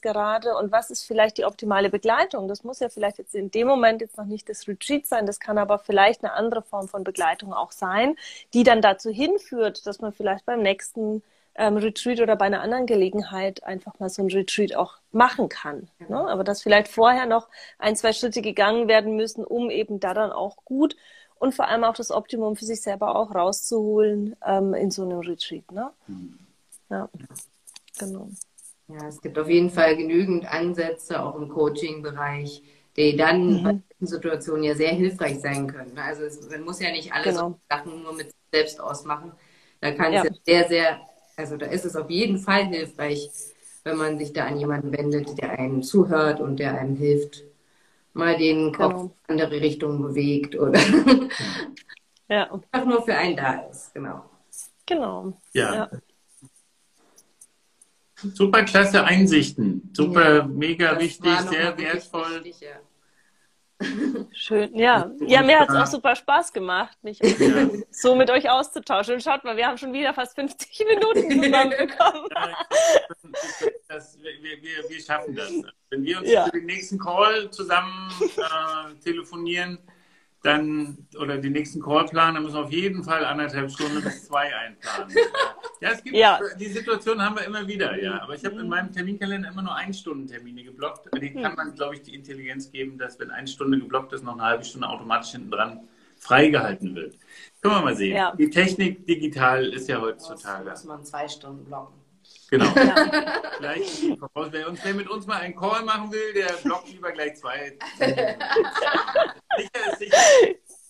gerade 0.00 0.56
und 0.56 0.72
was 0.72 0.90
ist 0.90 1.04
vielleicht 1.04 1.36
die 1.36 1.44
optimale 1.44 1.90
Begleitung? 1.90 2.48
Das 2.48 2.64
muss 2.64 2.80
ja 2.80 2.88
vielleicht 2.88 3.18
jetzt 3.18 3.34
in 3.34 3.50
dem 3.50 3.66
Moment 3.66 4.00
jetzt 4.00 4.16
noch 4.16 4.24
nicht 4.24 4.48
das 4.48 4.66
Retreat 4.66 5.06
sein, 5.06 5.26
das 5.26 5.40
kann 5.40 5.58
aber 5.58 5.78
vielleicht 5.78 6.24
eine 6.24 6.32
andere 6.32 6.62
Form 6.62 6.88
von 6.88 7.04
Begleitung 7.04 7.52
auch 7.52 7.72
sein, 7.72 8.16
die 8.54 8.62
dann 8.62 8.80
dazu 8.80 9.10
hinführt, 9.10 9.86
dass 9.86 10.00
man 10.00 10.12
vielleicht 10.12 10.46
beim 10.46 10.62
nächsten 10.62 11.22
ähm, 11.54 11.76
Retreat 11.76 12.20
oder 12.20 12.36
bei 12.36 12.46
einer 12.46 12.62
anderen 12.62 12.86
Gelegenheit 12.86 13.64
einfach 13.64 13.98
mal 13.98 14.08
so 14.08 14.22
ein 14.22 14.30
Retreat 14.30 14.74
auch 14.74 14.98
machen 15.10 15.48
kann. 15.48 15.88
Ne? 16.08 16.16
Aber 16.16 16.44
dass 16.44 16.62
vielleicht 16.62 16.88
vorher 16.88 17.26
noch 17.26 17.48
ein, 17.78 17.96
zwei 17.96 18.12
Schritte 18.12 18.42
gegangen 18.42 18.88
werden 18.88 19.16
müssen, 19.16 19.44
um 19.44 19.70
eben 19.70 20.00
da 20.00 20.14
dann 20.14 20.32
auch 20.32 20.56
gut 20.64 20.96
und 21.38 21.54
vor 21.54 21.68
allem 21.68 21.84
auch 21.84 21.94
das 21.94 22.10
Optimum 22.10 22.56
für 22.56 22.64
sich 22.64 22.80
selber 22.80 23.16
auch 23.16 23.34
rauszuholen 23.34 24.36
ähm, 24.46 24.74
in 24.74 24.90
so 24.90 25.02
einem 25.02 25.18
Retreat. 25.18 25.70
Ne? 25.72 25.90
Mhm. 26.06 26.38
Ja, 26.88 27.08
genau. 27.98 28.28
Ja, 28.88 29.08
es 29.08 29.20
gibt 29.20 29.38
auf 29.38 29.48
jeden 29.48 29.70
Fall 29.70 29.96
genügend 29.96 30.46
Ansätze, 30.46 31.22
auch 31.22 31.34
im 31.36 31.48
Coaching-Bereich, 31.48 32.62
die 32.96 33.16
dann 33.16 33.62
mhm. 33.62 33.82
in 34.00 34.06
Situationen 34.06 34.64
ja 34.64 34.74
sehr 34.74 34.90
hilfreich 34.90 35.40
sein 35.40 35.66
können. 35.66 35.98
Also 35.98 36.22
es, 36.24 36.48
man 36.50 36.62
muss 36.62 36.80
ja 36.80 36.90
nicht 36.90 37.12
alle 37.12 37.24
genau. 37.24 37.58
Sachen 37.68 38.02
nur 38.02 38.12
mit 38.12 38.26
sich 38.26 38.40
selbst 38.52 38.80
ausmachen. 38.80 39.32
Da 39.80 39.92
kann 39.92 40.12
es 40.12 40.24
ja. 40.24 40.30
sehr, 40.44 40.68
sehr, 40.68 41.00
also 41.36 41.56
da 41.56 41.66
ist 41.66 41.84
es 41.84 41.96
auf 41.96 42.10
jeden 42.10 42.38
Fall 42.38 42.66
hilfreich, 42.66 43.30
wenn 43.84 43.96
man 43.96 44.18
sich 44.18 44.32
da 44.32 44.46
an 44.46 44.58
jemanden 44.58 44.96
wendet, 44.96 45.38
der 45.38 45.58
einem 45.58 45.82
zuhört 45.82 46.40
und 46.40 46.58
der 46.58 46.78
einem 46.78 46.96
hilft, 46.96 47.44
mal 48.12 48.36
den 48.36 48.72
Kopf 48.72 48.92
genau. 48.92 49.16
in 49.28 49.40
andere 49.40 49.60
Richtungen 49.60 50.02
bewegt 50.02 50.54
oder 50.54 50.80
ja. 52.28 52.60
einfach 52.70 52.88
nur 52.88 53.02
für 53.02 53.14
einen 53.14 53.36
da 53.36 53.54
ist. 53.70 53.94
Genau. 53.94 54.24
Genau. 54.86 55.32
ja. 55.52 55.74
ja. 55.74 55.90
Super 58.34 58.62
klasse 58.62 59.02
Einsichten. 59.04 59.90
Super, 59.92 60.36
ja, 60.36 60.44
mega 60.44 60.98
wichtig, 60.98 61.40
sehr 61.40 61.76
wertvoll. 61.76 62.44
Wichtig, 62.44 62.60
ja. 62.60 62.76
Schön, 64.32 64.76
ja. 64.76 65.10
Ja, 65.26 65.42
mir 65.42 65.60
hat 65.60 65.70
es 65.70 65.76
auch 65.76 65.86
super 65.86 66.16
Spaß 66.16 66.52
gemacht, 66.52 66.96
mich 67.02 67.18
ja. 67.18 67.68
so 67.90 68.14
mit 68.14 68.30
euch 68.30 68.50
auszutauschen. 68.50 69.14
Und 69.14 69.22
schaut 69.22 69.44
mal, 69.44 69.56
wir 69.56 69.66
haben 69.66 69.78
schon 69.78 69.92
wieder 69.92 70.14
fast 70.14 70.34
50 70.34 70.86
Minuten 70.86 71.42
zusammenbekommen. 71.42 72.28
das, 73.88 74.18
wir, 74.20 74.62
wir, 74.62 74.88
wir, 74.88 75.00
schaffen 75.00 75.34
das. 75.34 75.50
Wenn 75.90 76.04
wir 76.04 76.18
uns 76.18 76.30
ja. 76.30 76.44
für 76.44 76.52
den 76.52 76.66
nächsten 76.66 76.98
Call 76.98 77.50
zusammen 77.50 78.10
äh, 78.20 78.94
telefonieren, 79.02 79.78
dann 80.42 81.06
oder 81.20 81.38
die 81.38 81.50
nächsten 81.50 81.80
Callplan, 81.80 82.34
dann 82.34 82.42
müssen 82.42 82.56
wir 82.56 82.64
auf 82.64 82.72
jeden 82.72 83.04
Fall 83.04 83.24
anderthalb 83.24 83.70
Stunden 83.70 84.02
bis 84.02 84.26
zwei 84.26 84.54
einplanen. 84.54 85.14
Ja, 85.80 85.90
es 85.90 86.02
gibt 86.02 86.16
ja. 86.16 86.38
die 86.58 86.66
Situation 86.66 87.20
haben 87.20 87.36
wir 87.36 87.44
immer 87.44 87.66
wieder, 87.66 88.00
ja. 88.00 88.20
Aber 88.22 88.34
ich 88.34 88.44
habe 88.44 88.60
in 88.60 88.68
meinem 88.68 88.92
Terminkalender 88.92 89.48
immer 89.48 89.62
nur 89.62 89.74
ein 89.74 89.94
Stunden 89.94 90.26
Termine 90.26 90.62
geblockt. 90.62 91.08
Die 91.20 91.32
kann 91.32 91.54
man, 91.54 91.74
glaube 91.74 91.94
ich, 91.94 92.02
die 92.02 92.14
Intelligenz 92.14 92.70
geben, 92.70 92.98
dass 92.98 93.18
wenn 93.18 93.30
eine 93.30 93.46
Stunde 93.46 93.78
geblockt 93.78 94.12
ist, 94.12 94.22
noch 94.24 94.34
eine 94.34 94.42
halbe 94.42 94.64
Stunde 94.64 94.88
automatisch 94.88 95.32
hinten 95.32 95.50
dran 95.50 95.80
freigehalten 96.18 96.94
wird. 96.94 97.16
Können 97.60 97.74
wir 97.74 97.82
mal 97.82 97.96
sehen. 97.96 98.16
Ja. 98.16 98.34
Die 98.36 98.48
Technik 98.48 99.06
digital 99.06 99.66
ist 99.66 99.88
ja 99.88 100.00
heutzutage. 100.00 100.70
Muss 100.70 100.84
man 100.84 101.04
zwei 101.04 101.28
Stunden 101.28 101.64
blocken. 101.64 102.01
Genau. 102.52 102.66
Ja. 102.76 102.94
Gleich 103.58 104.02
wer, 104.50 104.68
uns, 104.68 104.80
wer 104.82 104.94
mit 104.94 105.08
uns 105.08 105.26
mal 105.26 105.38
einen 105.38 105.56
Call 105.56 105.84
machen 105.84 106.12
will, 106.12 106.34
der 106.34 106.52
blockt 106.62 106.88
lieber 106.90 107.12
gleich 107.12 107.36
zwei. 107.36 107.78
sicher 109.56 109.92
ist 109.92 109.98
sicher. 109.98 110.16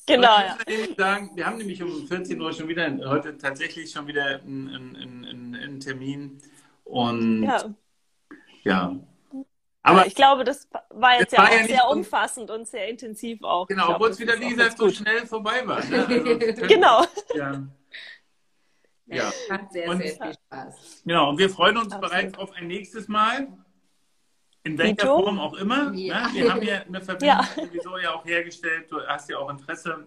Genau. 0.07 0.39
Ja. 0.39 0.57
Sagen, 0.97 1.31
wir 1.35 1.47
haben 1.47 1.59
nämlich 1.59 1.81
um 1.83 2.09
14 2.09 2.41
Uhr 2.41 2.53
schon 2.53 2.67
wieder, 2.67 2.91
heute 3.05 3.39
tatsächlich 3.39 3.93
schon 3.93 4.09
wieder 4.09 4.41
einen, 4.41 4.97
einen, 4.97 5.55
einen 5.55 5.81
Termin. 5.81 6.39
Und 6.85 7.45
ja. 7.45 7.75
ja. 8.65 8.97
Aber 9.83 10.07
ich 10.07 10.17
glaube, 10.17 10.43
das 10.43 10.69
war 10.91 11.21
jetzt 11.21 11.33
ja, 11.33 11.39
war 11.39 11.53
ja 11.55 11.65
sehr 11.65 11.89
umfassend 11.89 12.51
und 12.51 12.67
sehr 12.67 12.89
intensiv 12.89 13.43
auch. 13.45 13.69
Genau, 13.69 13.95
obwohl 13.95 14.11
es 14.11 14.19
wieder, 14.19 14.39
wie 14.41 14.49
gesagt, 14.49 14.79
so 14.79 14.91
schnell 14.91 15.27
vorbei 15.27 15.63
war. 15.65 15.85
Ne? 15.85 16.07
Also, 16.07 16.67
genau. 16.67 17.05
Ja. 17.35 17.63
Ja. 19.13 19.33
Hat 19.51 19.73
sehr, 19.73 19.89
und, 19.89 19.99
sehr 19.99 20.13
viel 20.17 20.35
Spaß. 20.35 21.03
Genau, 21.05 21.31
und 21.31 21.39
wir 21.39 21.51
freuen 21.51 21.77
uns 21.77 21.93
Absolut. 21.93 22.11
bereits 22.11 22.39
auf 22.39 22.53
ein 22.53 22.67
nächstes 22.67 23.09
Mal. 23.09 23.49
In 24.65 24.79
welcher? 24.79 25.07
Form 25.07 25.41
auch 25.41 25.55
immer. 25.55 25.93
Ja. 25.95 26.29
Ne? 26.29 26.35
Wir 26.35 26.53
haben 26.53 26.63
ja 26.63 26.83
eine 26.83 27.01
Verbindung 27.01 27.39
ja. 27.39 27.65
sowieso 27.67 27.99
ja 27.99 28.15
auch 28.15 28.25
hergestellt. 28.25 28.87
Du 28.91 29.01
hast 29.01 29.29
ja 29.29 29.39
auch 29.39 29.51
Interesse. 29.51 30.07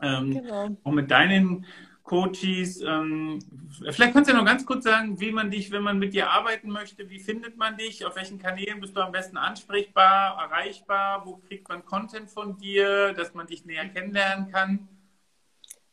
Ähm, 0.00 0.30
genau. 0.30 0.68
Und 0.82 0.94
mit 0.94 1.10
deinen 1.10 1.66
Coaches. 2.08 2.80
Ähm, 2.80 3.38
vielleicht 3.90 4.14
kannst 4.14 4.30
du 4.30 4.34
ja 4.34 4.38
noch 4.38 4.46
ganz 4.46 4.64
kurz 4.64 4.84
sagen, 4.84 5.20
wie 5.20 5.30
man 5.30 5.50
dich, 5.50 5.70
wenn 5.70 5.82
man 5.82 5.98
mit 5.98 6.14
dir 6.14 6.30
arbeiten 6.30 6.70
möchte, 6.70 7.08
wie 7.10 7.20
findet 7.20 7.56
man 7.56 7.76
dich? 7.76 8.04
Auf 8.06 8.16
welchen 8.16 8.38
Kanälen 8.38 8.80
bist 8.80 8.96
du 8.96 9.00
am 9.00 9.12
besten 9.12 9.36
ansprechbar, 9.36 10.38
erreichbar? 10.42 11.26
Wo 11.26 11.36
kriegt 11.36 11.68
man 11.68 11.84
Content 11.84 12.30
von 12.30 12.56
dir, 12.56 13.12
dass 13.12 13.34
man 13.34 13.46
dich 13.46 13.64
näher 13.66 13.88
kennenlernen 13.88 14.50
kann? 14.50 14.88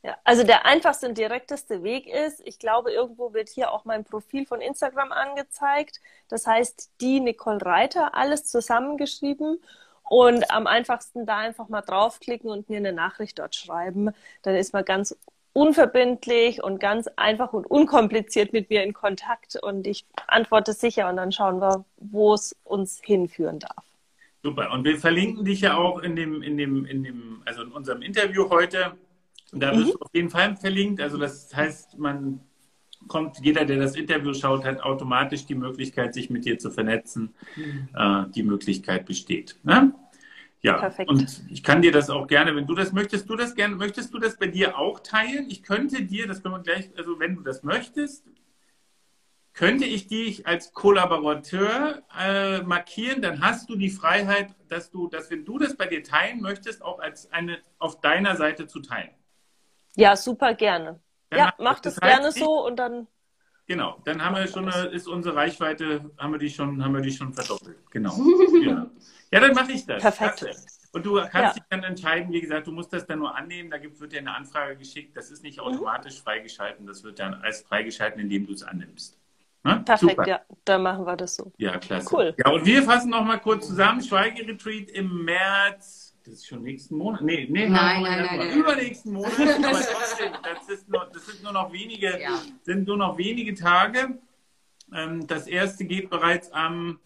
Ja, 0.05 0.17
also 0.23 0.43
der 0.43 0.67
einfachste 0.67 1.07
und 1.07 1.17
direkteste 1.17 1.81
Weg 1.81 2.05
ist, 2.05 2.39
ich 2.45 2.59
glaube, 2.59 2.91
irgendwo 2.91 3.33
wird 3.33 3.49
hier 3.49 3.71
auch 3.71 3.85
mein 3.85 4.03
Profil 4.03 4.45
von 4.45 4.61
Instagram 4.61 5.11
angezeigt. 5.11 5.99
Das 6.29 6.45
heißt, 6.45 6.91
die 7.01 7.19
Nicole 7.19 7.65
Reiter, 7.65 8.13
alles 8.13 8.45
zusammengeschrieben. 8.45 9.59
Und 10.07 10.51
am 10.51 10.67
einfachsten 10.67 11.25
da 11.25 11.39
einfach 11.39 11.69
mal 11.69 11.81
draufklicken 11.81 12.51
und 12.51 12.69
mir 12.69 12.77
eine 12.77 12.93
Nachricht 12.93 13.39
dort 13.39 13.55
schreiben. 13.55 14.11
Dann 14.43 14.53
ist 14.53 14.73
man 14.73 14.85
ganz 14.85 15.17
unverbindlich 15.53 16.61
und 16.61 16.79
ganz 16.79 17.07
einfach 17.15 17.53
und 17.53 17.65
unkompliziert 17.65 18.53
mit 18.53 18.69
mir 18.69 18.83
in 18.83 18.93
Kontakt 18.93 19.55
und 19.55 19.87
ich 19.87 20.05
antworte 20.27 20.73
sicher 20.73 21.09
und 21.09 21.15
dann 21.15 21.31
schauen 21.31 21.59
wir, 21.61 21.83
wo 21.97 22.35
es 22.35 22.55
uns 22.63 23.01
hinführen 23.03 23.57
darf. 23.57 23.83
Super. 24.43 24.71
Und 24.71 24.83
wir 24.83 24.99
verlinken 24.99 25.45
dich 25.45 25.61
ja 25.61 25.75
auch 25.75 25.97
in 26.03 26.15
dem, 26.15 26.43
in 26.43 26.57
dem, 26.57 26.85
in 26.85 27.03
dem, 27.03 27.41
also 27.45 27.63
in 27.63 27.71
unserem 27.71 28.03
Interview 28.03 28.47
heute 28.51 28.95
und 29.51 29.61
da 29.61 29.71
wirst 29.71 29.87
mhm. 29.87 29.91
du 29.91 29.99
auf 29.99 30.13
jeden 30.13 30.29
Fall 30.29 30.55
verlinkt. 30.55 31.01
Also 31.01 31.17
das 31.17 31.55
heißt, 31.55 31.97
man 31.97 32.39
kommt, 33.07 33.39
jeder, 33.41 33.65
der 33.65 33.77
das 33.77 33.95
Interview 33.95 34.33
schaut, 34.33 34.65
hat 34.65 34.81
automatisch 34.81 35.45
die 35.45 35.55
Möglichkeit, 35.55 36.13
sich 36.13 36.29
mit 36.29 36.45
dir 36.45 36.57
zu 36.57 36.71
vernetzen. 36.71 37.33
Mhm. 37.55 37.89
Äh, 37.95 38.25
die 38.33 38.43
Möglichkeit 38.43 39.05
besteht. 39.05 39.57
Ne? 39.63 39.93
Ja, 40.61 40.79
Perfekt. 40.79 41.09
und 41.09 41.43
ich 41.49 41.61
kann 41.61 41.83
dir 41.83 41.91
das 41.91 42.09
auch 42.09 42.27
gerne, 42.27 42.55
wenn 42.55 42.65
du 42.65 42.73
das 42.73 42.91
möchtest, 42.91 43.29
du 43.29 43.35
das 43.35 43.53
gerne, 43.53 43.75
möchtest 43.75 44.13
du 44.13 44.17
das 44.17 44.37
bei 44.37 44.47
dir 44.47 44.79
auch 44.79 44.99
teilen? 44.99 45.45
Ich 45.49 45.61
könnte 45.61 46.03
dir, 46.03 46.27
das 46.27 46.41
können 46.41 46.55
wir 46.55 46.63
gleich, 46.63 46.89
also 46.97 47.19
wenn 47.19 47.35
du 47.35 47.41
das 47.41 47.61
möchtest, 47.61 48.25
könnte 49.53 49.85
ich 49.85 50.07
dich 50.07 50.47
als 50.47 50.73
Kollaborateur 50.73 52.03
äh, 52.19 52.61
markieren, 52.63 53.21
dann 53.21 53.41
hast 53.41 53.69
du 53.69 53.75
die 53.75 53.89
Freiheit, 53.89 54.55
dass 54.67 54.89
du, 54.89 55.07
dass 55.07 55.29
wenn 55.29 55.45
du 55.45 55.59
das 55.59 55.77
bei 55.77 55.85
dir 55.85 56.03
teilen 56.03 56.41
möchtest, 56.41 56.81
auch 56.83 56.99
als 56.99 57.31
eine 57.31 57.59
auf 57.77 58.01
deiner 58.01 58.35
Seite 58.35 58.65
zu 58.65 58.79
teilen. 58.79 59.11
Ja, 59.95 60.15
super 60.15 60.53
gerne. 60.53 60.99
Dann 61.29 61.39
ja, 61.39 61.53
mach 61.57 61.79
das, 61.79 61.95
das 61.95 62.03
heißt, 62.03 62.17
gerne 62.17 62.31
so 62.31 62.65
und 62.65 62.77
dann. 62.77 63.07
Genau, 63.67 63.99
dann 64.05 64.23
haben 64.23 64.35
wir 64.35 64.47
schon 64.47 64.69
eine, 64.69 64.87
ist 64.89 65.07
unsere 65.07 65.35
Reichweite, 65.35 66.11
haben 66.17 66.33
wir 66.33 66.39
die 66.39 66.49
schon, 66.49 66.83
haben 66.83 66.93
wir 66.93 67.01
die 67.01 67.11
schon 67.11 67.33
verdoppelt. 67.33 67.77
Genau. 67.89 68.15
ja. 68.63 68.85
ja, 69.31 69.39
dann 69.39 69.53
mache 69.53 69.71
ich 69.71 69.85
das. 69.85 70.01
Perfekt. 70.01 70.37
Klasse. 70.37 70.65
Und 70.95 71.05
du 71.05 71.15
kannst 71.15 71.33
ja. 71.33 71.53
dich 71.53 71.63
dann 71.69 71.83
entscheiden, 71.83 72.31
wie 72.31 72.39
gesagt, 72.39 72.67
du 72.67 72.71
musst 72.71 72.93
das 72.93 73.05
dann 73.05 73.19
nur 73.19 73.35
annehmen, 73.35 73.69
da 73.69 73.77
gibt, 73.77 73.99
wird 73.99 74.13
dir 74.13 74.19
eine 74.19 74.33
Anfrage 74.33 74.77
geschickt, 74.77 75.17
das 75.17 75.29
ist 75.29 75.43
nicht 75.43 75.57
mhm. 75.57 75.65
automatisch 75.65 76.19
mhm. 76.19 76.23
freigeschalten, 76.23 76.87
das 76.87 77.03
wird 77.03 77.19
dann 77.19 77.33
als 77.33 77.63
freigeschalten, 77.63 78.21
indem 78.21 78.47
du 78.47 78.53
es 78.53 78.63
annimmst. 78.63 79.19
Ne? 79.65 79.81
Perfekt, 79.83 80.11
Super. 80.11 80.27
ja, 80.27 80.41
dann 80.63 80.83
machen 80.83 81.05
wir 81.05 81.17
das 81.17 81.35
so. 81.35 81.51
Ja, 81.57 81.77
klasse. 81.79 82.07
Cool. 82.15 82.33
Ja, 82.37 82.51
und 82.51 82.65
wir 82.65 82.83
fassen 82.83 83.09
noch 83.09 83.25
mal 83.25 83.39
kurz 83.39 83.67
zusammen, 83.67 84.01
Schweigeretreat 84.01 84.89
im 84.91 85.25
März 85.25 86.04
das 86.25 86.35
ist 86.35 86.47
schon 86.47 86.63
nächsten 86.63 86.97
Monat. 86.97 87.21
Nee, 87.21 87.47
nee, 87.49 87.67
nein, 87.67 88.01
nein, 88.01 88.25
nein, 88.25 88.39
nein, 88.39 88.57
übernächsten 88.57 89.13
Monat. 89.13 89.31
aber 89.39 89.79
trotzdem, 89.79 90.31
das, 90.43 90.69
ist 90.69 90.89
nur, 90.89 91.07
das 91.13 91.25
sind 91.27 91.43
nur 91.43 91.51
noch 91.51 91.71
wenige, 91.71 92.19
ja. 92.19 92.41
sind 92.63 92.87
nur 92.87 92.97
noch 92.97 93.17
wenige 93.17 93.53
Tage. 93.53 94.17
Ähm, 94.91 95.27
das 95.27 95.45
erste 95.45 95.85
geht 95.85 96.09
bereits 96.09 96.51
am 96.51 96.99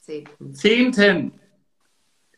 10. 0.00 0.28
10. 0.52 1.32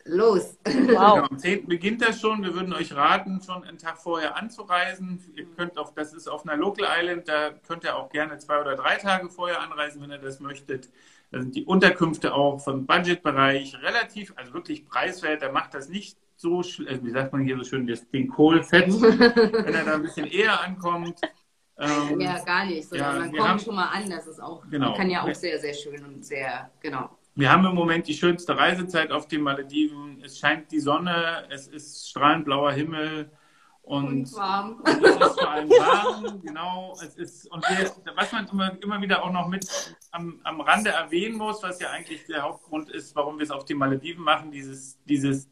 Los. 0.05 0.59
Wow. 0.65 0.73
Genau, 0.75 1.17
am 1.23 1.39
10. 1.39 1.67
beginnt 1.67 2.03
das 2.03 2.21
schon. 2.21 2.43
Wir 2.43 2.55
würden 2.55 2.73
euch 2.73 2.95
raten, 2.95 3.41
schon 3.45 3.65
einen 3.65 3.79
Tag 3.79 3.99
vorher 3.99 4.37
anzureisen. 4.37 5.21
Ihr 5.35 5.47
könnt 5.57 5.77
auf, 5.79 5.95
das 5.95 6.13
ist 6.13 6.29
auf 6.29 6.47
einer 6.47 6.57
Local 6.57 6.87
Island, 6.89 7.29
da 7.29 7.51
könnt 7.51 7.85
ihr 7.85 7.97
auch 7.97 8.11
gerne 8.11 8.39
zwei 8.39 8.61
oder 8.61 8.77
drei 8.77 8.97
Tage 8.97 9.29
vorher 9.29 9.61
anreisen, 9.61 10.03
wenn 10.03 10.11
ihr 10.11 10.19
das 10.19 10.41
möchtet. 10.41 10.89
Da 11.33 11.41
sind 11.41 11.57
die 11.57 11.65
Unterkünfte 11.65 12.35
auch 12.35 12.59
vom 12.59 12.87
Budgetbereich 12.87 13.75
relativ, 13.83 14.35
also 14.37 14.53
wirklich 14.53 14.85
preiswert. 14.87 15.41
Da 15.41 15.51
macht 15.51 15.73
das 15.73 15.89
nicht 15.89 16.19
so, 16.37 16.59
also 16.59 17.05
wie 17.05 17.11
sagt 17.11 17.33
man 17.33 17.43
hier 17.43 17.57
so 17.57 17.65
schön, 17.65 17.87
das, 17.87 18.09
den 18.11 18.29
Kohl 18.29 18.63
fett, 18.63 18.93
wenn 19.01 19.75
er 19.75 19.85
da 19.85 19.95
ein 19.95 20.03
bisschen 20.03 20.27
eher 20.27 20.61
ankommt. 20.61 21.19
Ähm, 21.79 22.21
ja, 22.21 22.39
gar 22.45 22.67
nicht. 22.67 22.87
So, 22.87 22.97
ja, 22.97 23.13
man 23.13 23.31
kommt 23.33 23.49
haben, 23.49 23.59
schon 23.59 23.75
mal 23.75 23.87
an, 23.87 24.11
das 24.11 24.27
ist 24.27 24.41
auch, 24.41 24.63
genau. 24.71 24.95
kann 24.95 25.09
ja 25.09 25.23
auch 25.23 25.35
sehr, 25.35 25.59
sehr 25.59 25.73
schön 25.73 26.05
und 26.05 26.23
sehr, 26.23 26.71
genau. 26.81 27.09
Wir 27.35 27.51
haben 27.51 27.65
im 27.65 27.75
Moment 27.75 28.07
die 28.09 28.15
schönste 28.15 28.55
Reisezeit 28.55 29.11
auf 29.11 29.27
den 29.27 29.41
Malediven. 29.41 30.21
Es 30.23 30.39
scheint 30.39 30.71
die 30.71 30.81
Sonne, 30.81 31.47
es 31.49 31.67
ist 31.67 32.11
strahlend 32.11 32.45
blauer 32.45 32.73
Himmel 32.73 33.31
und, 33.81 34.07
und 34.07 34.37
warm. 34.37 34.83
es 34.85 34.97
ist 34.97 35.41
vor 35.41 35.51
allem 35.51 35.71
warm, 35.71 36.41
genau. 36.45 36.93
Es 37.03 37.15
ist, 37.15 37.51
und 37.51 37.65
wir, 37.71 37.91
was 38.17 38.33
man 38.33 38.47
immer, 38.49 38.83
immer 38.83 39.01
wieder 39.01 39.25
auch 39.25 39.33
noch 39.33 39.49
mit 39.49 39.67
am, 40.13 40.41
am 40.45 40.61
Rande 40.61 40.91
erwähnen 40.91 41.37
muss, 41.37 41.63
was 41.63 41.81
ja 41.81 41.91
eigentlich 41.91 42.27
der 42.27 42.43
Hauptgrund 42.43 42.91
ist, 42.91 43.17
warum 43.17 43.39
wir 43.39 43.45
es 43.45 43.51
auf 43.51 43.65
den 43.65 43.79
Malediven 43.79 44.23
machen, 44.23 44.53
dieses, 44.53 44.99
dieses 45.05 45.49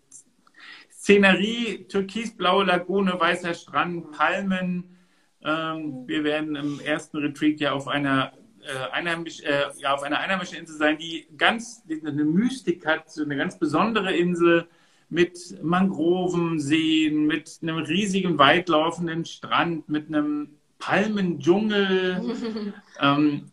Szenerie, 0.93 1.87
türkisblaue 1.89 2.65
Lagune, 2.65 3.19
weißer 3.19 3.55
Strand, 3.55 4.13
Palmen. 4.13 4.97
Ähm, 5.43 6.07
wir 6.07 6.25
werden 6.25 6.55
im 6.57 6.79
ersten 6.81 7.17
Retreat 7.17 7.59
ja 7.61 7.73
auf 7.73 7.89
einer 7.89 8.35
äh, 8.63 8.93
einheimisch, 8.93 9.41
äh, 9.41 9.65
ja, 9.79 9.95
auf 9.95 10.03
einer 10.03 10.19
einheimischen 10.19 10.59
Insel 10.59 10.77
sein, 10.77 10.99
die 10.99 11.27
ganz 11.39 11.83
die 11.87 12.03
eine 12.05 12.25
Mystik 12.25 12.85
hat, 12.87 13.11
so 13.11 13.25
eine 13.25 13.37
ganz 13.39 13.59
besondere 13.59 14.15
Insel 14.15 14.69
mit 15.09 15.59
Mangrovenseen, 15.63 17.27
mit 17.27 17.59
einem 17.63 17.79
riesigen, 17.79 18.39
weitlaufenden 18.39 19.25
Strand, 19.25 19.89
mit 19.89 20.09
einem 20.09 20.51
Palmendschungel, 20.79 22.75
ähm, 23.01 23.51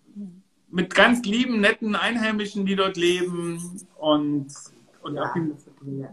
mit 0.69 0.93
ganz 0.93 1.25
lieben, 1.25 1.62
netten 1.62 1.95
Einheimischen, 1.95 2.65
die 2.65 2.75
dort 2.75 2.97
leben 2.97 3.86
und, 3.95 4.47
und 5.01 5.15
ja. 5.15 5.34
dem, 5.34 5.56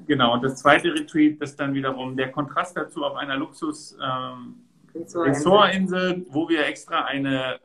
genau, 0.06 0.34
und 0.34 0.44
das 0.44 0.56
zweite 0.56 0.92
Retreat 0.94 1.40
ist 1.40 1.58
dann 1.58 1.74
wiederum 1.74 2.16
der 2.16 2.30
Kontrast 2.30 2.76
dazu 2.76 3.04
auf 3.04 3.16
einer 3.16 3.36
Luxus 3.36 3.96
ähm, 4.02 4.56
Ressortinsel, 4.94 6.24
wo 6.30 6.48
wir 6.48 6.66
extra 6.66 7.04
eine 7.04 7.58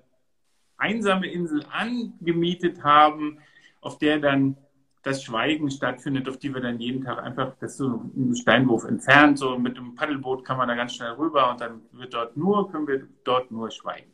einsame 0.78 1.28
Insel 1.28 1.64
angemietet 1.72 2.84
haben, 2.84 3.38
auf 3.82 4.00
der 4.00 4.20
dann 4.20 4.58
das 5.04 5.24
Schweigen 5.24 5.70
stattfindet, 5.72 6.28
auf 6.28 6.38
die 6.38 6.54
wir 6.54 6.62
dann 6.62 6.80
jeden 6.80 7.04
Tag 7.04 7.24
einfach, 7.24 7.56
das 7.60 7.72
ist 7.72 7.78
so 7.78 8.02
ein 8.16 8.36
Steinwurf 8.36 8.84
entfernt, 8.84 9.38
so 9.40 9.58
mit 9.58 9.78
dem 9.78 9.96
Paddelboot 9.96 10.44
kann 10.44 10.58
man 10.58 10.68
da 10.68 10.76
ganz 10.76 10.96
schnell 10.96 11.12
rüber 11.12 11.52
und 11.52 11.62
dann 11.62 11.82
wird 11.94 12.14
dort 12.14 12.36
nur, 12.36 12.70
können 12.70 12.88
wir 12.88 13.08
dort 13.24 13.50
nur 13.52 13.72
schweigen. 13.72 14.12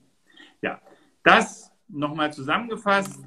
Ja, 0.61 0.79
das 1.23 1.71
nochmal 1.87 2.33
zusammengefasst. 2.33 3.23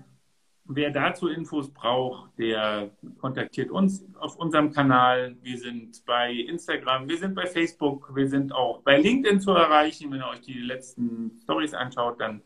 Wer 0.70 0.90
dazu 0.90 1.28
Infos 1.28 1.70
braucht, 1.70 2.38
der 2.38 2.90
kontaktiert 3.18 3.70
uns 3.70 4.04
auf 4.18 4.36
unserem 4.36 4.70
Kanal. 4.70 5.34
Wir 5.40 5.56
sind 5.56 6.04
bei 6.04 6.32
Instagram, 6.32 7.08
wir 7.08 7.16
sind 7.16 7.34
bei 7.34 7.46
Facebook, 7.46 8.14
wir 8.14 8.28
sind 8.28 8.52
auch 8.52 8.82
bei 8.82 8.98
LinkedIn 8.98 9.40
zu 9.40 9.52
erreichen. 9.52 10.12
Wenn 10.12 10.20
ihr 10.20 10.28
euch 10.28 10.42
die 10.42 10.60
letzten 10.60 11.38
Stories 11.42 11.72
anschaut, 11.72 12.20
dann 12.20 12.42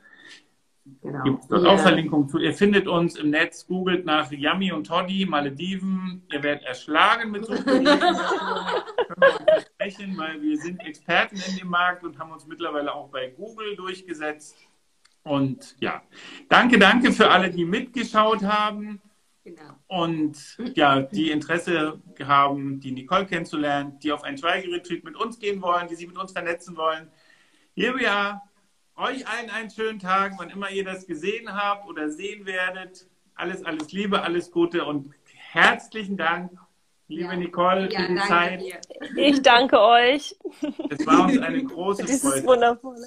Genau. 1.01 1.23
Gibt 1.23 1.43
es 1.43 1.49
dort 1.49 1.63
yeah. 1.63 1.73
auch 1.73 1.79
Verlinkungen 1.79 2.29
zu. 2.29 2.39
Ihr 2.39 2.55
findet 2.55 2.89
uns 2.89 3.17
im 3.17 3.31
Netz, 3.31 3.67
googelt 3.67 4.05
nach 4.05 4.33
Yummy 4.33 4.73
und 4.73 4.87
Toddy, 4.87 5.27
Malediven. 5.27 6.23
Ihr 6.33 6.43
werdet 6.43 6.65
erschlagen 6.65 7.31
mit 7.31 7.47
so 7.47 7.55
vielen 7.55 7.87
sprechen, 9.61 10.17
weil 10.19 10.43
wir 10.43 10.59
sind 10.59 10.81
Experten 10.81 11.37
in 11.37 11.57
dem 11.57 11.69
Markt 11.69 12.03
und 12.03 12.19
haben 12.19 12.33
uns 12.33 12.47
mittlerweile 12.47 12.93
auch 12.93 13.09
bei 13.11 13.29
Google 13.29 13.77
durchgesetzt. 13.77 14.57
Und 15.25 15.77
ja, 15.81 16.03
danke, 16.49 16.79
danke 16.79 17.13
für 17.13 17.31
alle, 17.31 17.51
die 17.51 17.65
mitgeschaut 17.65 18.43
haben. 18.43 19.01
Genau. 19.45 19.77
Und 19.89 20.57
ja, 20.75 21.03
die 21.03 21.31
Interesse 21.31 22.01
haben, 22.25 22.81
die 22.81 22.93
Nicole 22.93 23.27
kennenzulernen, 23.27 23.99
die 24.01 24.13
auf 24.13 24.23
ein 24.23 24.39
Schweigeretreat 24.39 25.05
mit 25.05 25.17
uns 25.17 25.39
gehen 25.39 25.61
wollen, 25.63 25.89
die 25.89 25.97
sich 25.97 26.07
mit 26.07 26.17
uns 26.17 26.33
vernetzen 26.33 26.77
wollen. 26.77 27.11
Here 27.75 27.99
we 27.99 28.09
are. 28.11 28.41
Euch 28.95 29.27
allen 29.27 29.51
einen 29.51 29.71
schönen 29.71 29.99
Tag, 29.99 30.35
wann 30.37 30.51
immer 30.51 30.71
ihr 30.71 30.85
das 30.85 31.07
gesehen 31.07 31.53
habt 31.53 31.89
oder 31.89 32.11
sehen 32.11 32.47
werdet. 32.47 33.09
Alles, 33.35 33.65
alles 33.65 33.91
Liebe, 33.91 34.23
alles 34.23 34.51
Gute 34.51 34.85
und 34.85 35.13
herzlichen 35.53 36.17
Dank, 36.17 36.51
liebe 37.13 37.33
ja. 37.33 37.37
Nicole, 37.37 37.93
ja, 37.93 38.01
für 38.01 38.13
die 38.13 38.19
Zeit. 38.21 38.61
Dir. 38.61 38.81
Ich 39.17 39.43
danke 39.43 39.81
euch. 39.81 40.37
Es 40.91 41.07
war 41.07 41.25
uns 41.25 41.39
eine 41.39 41.63
große 41.65 42.03
Freude. 42.05 42.13
Das 42.13 42.37
ist 42.37 42.47
wundervoll. 42.47 43.07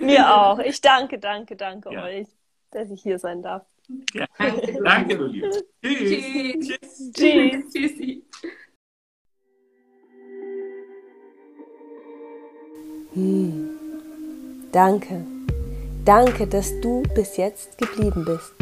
Mir 0.00 0.34
auch. 0.34 0.58
Ich 0.58 0.80
danke, 0.80 1.18
danke, 1.18 1.56
danke 1.56 1.92
ja. 1.92 2.04
euch, 2.04 2.26
dass 2.70 2.90
ich 2.90 3.02
hier 3.02 3.18
sein 3.18 3.42
darf. 3.42 3.64
Ja. 4.14 4.26
Danke, 4.38 4.82
danke 4.82 5.18
du 5.18 5.26
Liebe. 5.26 5.50
Tschüss. 5.82 6.78
Tschüss. 6.78 7.12
Tschüss. 7.12 7.72
Tschüssi. 7.72 8.24
Hm. 13.14 13.70
Danke. 14.72 15.24
Danke, 16.04 16.46
dass 16.46 16.80
du 16.80 17.02
bis 17.14 17.36
jetzt 17.36 17.78
geblieben 17.78 18.24
bist. 18.24 18.54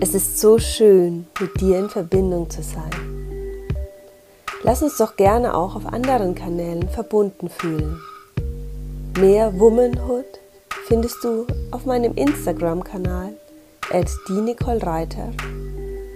Es 0.00 0.14
ist 0.14 0.38
so 0.38 0.58
schön, 0.58 1.26
mit 1.40 1.58
dir 1.60 1.78
in 1.78 1.88
Verbindung 1.88 2.50
zu 2.50 2.62
sein. 2.62 3.15
Lass 4.66 4.82
uns 4.82 4.96
doch 4.96 5.14
gerne 5.14 5.56
auch 5.56 5.76
auf 5.76 5.86
anderen 5.86 6.34
Kanälen 6.34 6.88
verbunden 6.88 7.48
fühlen. 7.48 8.00
Mehr 9.16 9.60
Womanhood 9.60 10.24
findest 10.88 11.22
du 11.22 11.46
auf 11.70 11.86
meinem 11.86 12.14
Instagram-Kanal 12.14 13.34
at 13.92 14.10
Reiter, 14.82 15.30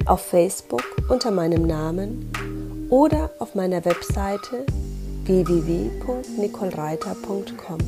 auf 0.05 0.23
Facebook 0.23 0.83
unter 1.09 1.31
meinem 1.31 1.65
Namen 1.65 2.89
oder 2.91 3.31
auf 3.39 3.55
meiner 3.55 3.85
Webseite 3.85 4.67
www.nicolereiter.com. 5.27 7.79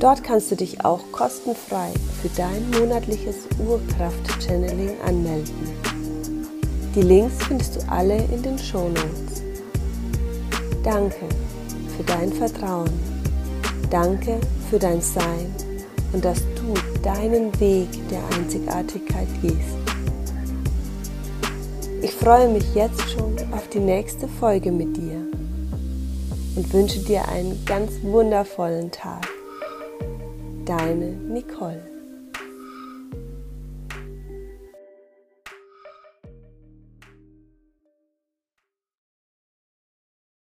Dort 0.00 0.24
kannst 0.24 0.50
du 0.50 0.56
dich 0.56 0.84
auch 0.84 0.98
kostenfrei 1.12 1.92
für 2.20 2.30
dein 2.36 2.68
monatliches 2.72 3.46
Urkraft-Channeling 3.64 5.00
anmelden. 5.06 5.54
Die 6.96 7.02
Links 7.02 7.36
findest 7.46 7.76
du 7.76 7.88
alle 7.88 8.16
in 8.16 8.42
den 8.42 8.58
Show 8.58 8.88
Notes. 8.88 9.23
Danke 10.84 11.26
für 11.96 12.02
dein 12.04 12.30
Vertrauen. 12.30 12.90
Danke 13.90 14.38
für 14.68 14.78
dein 14.78 15.00
Sein 15.00 15.50
und 16.12 16.22
dass 16.22 16.40
du 16.56 16.74
deinen 17.02 17.58
Weg 17.58 17.88
der 18.10 18.20
Einzigartigkeit 18.36 19.28
gehst. 19.40 19.78
Ich 22.02 22.12
freue 22.12 22.50
mich 22.50 22.74
jetzt 22.74 23.00
schon 23.10 23.34
auf 23.52 23.66
die 23.70 23.78
nächste 23.78 24.28
Folge 24.28 24.70
mit 24.70 24.94
dir 24.94 25.26
und 26.54 26.70
wünsche 26.70 26.98
dir 26.98 27.26
einen 27.28 27.64
ganz 27.64 27.90
wundervollen 28.02 28.90
Tag. 28.90 29.26
Deine 30.66 31.12
Nicole. 31.12 31.93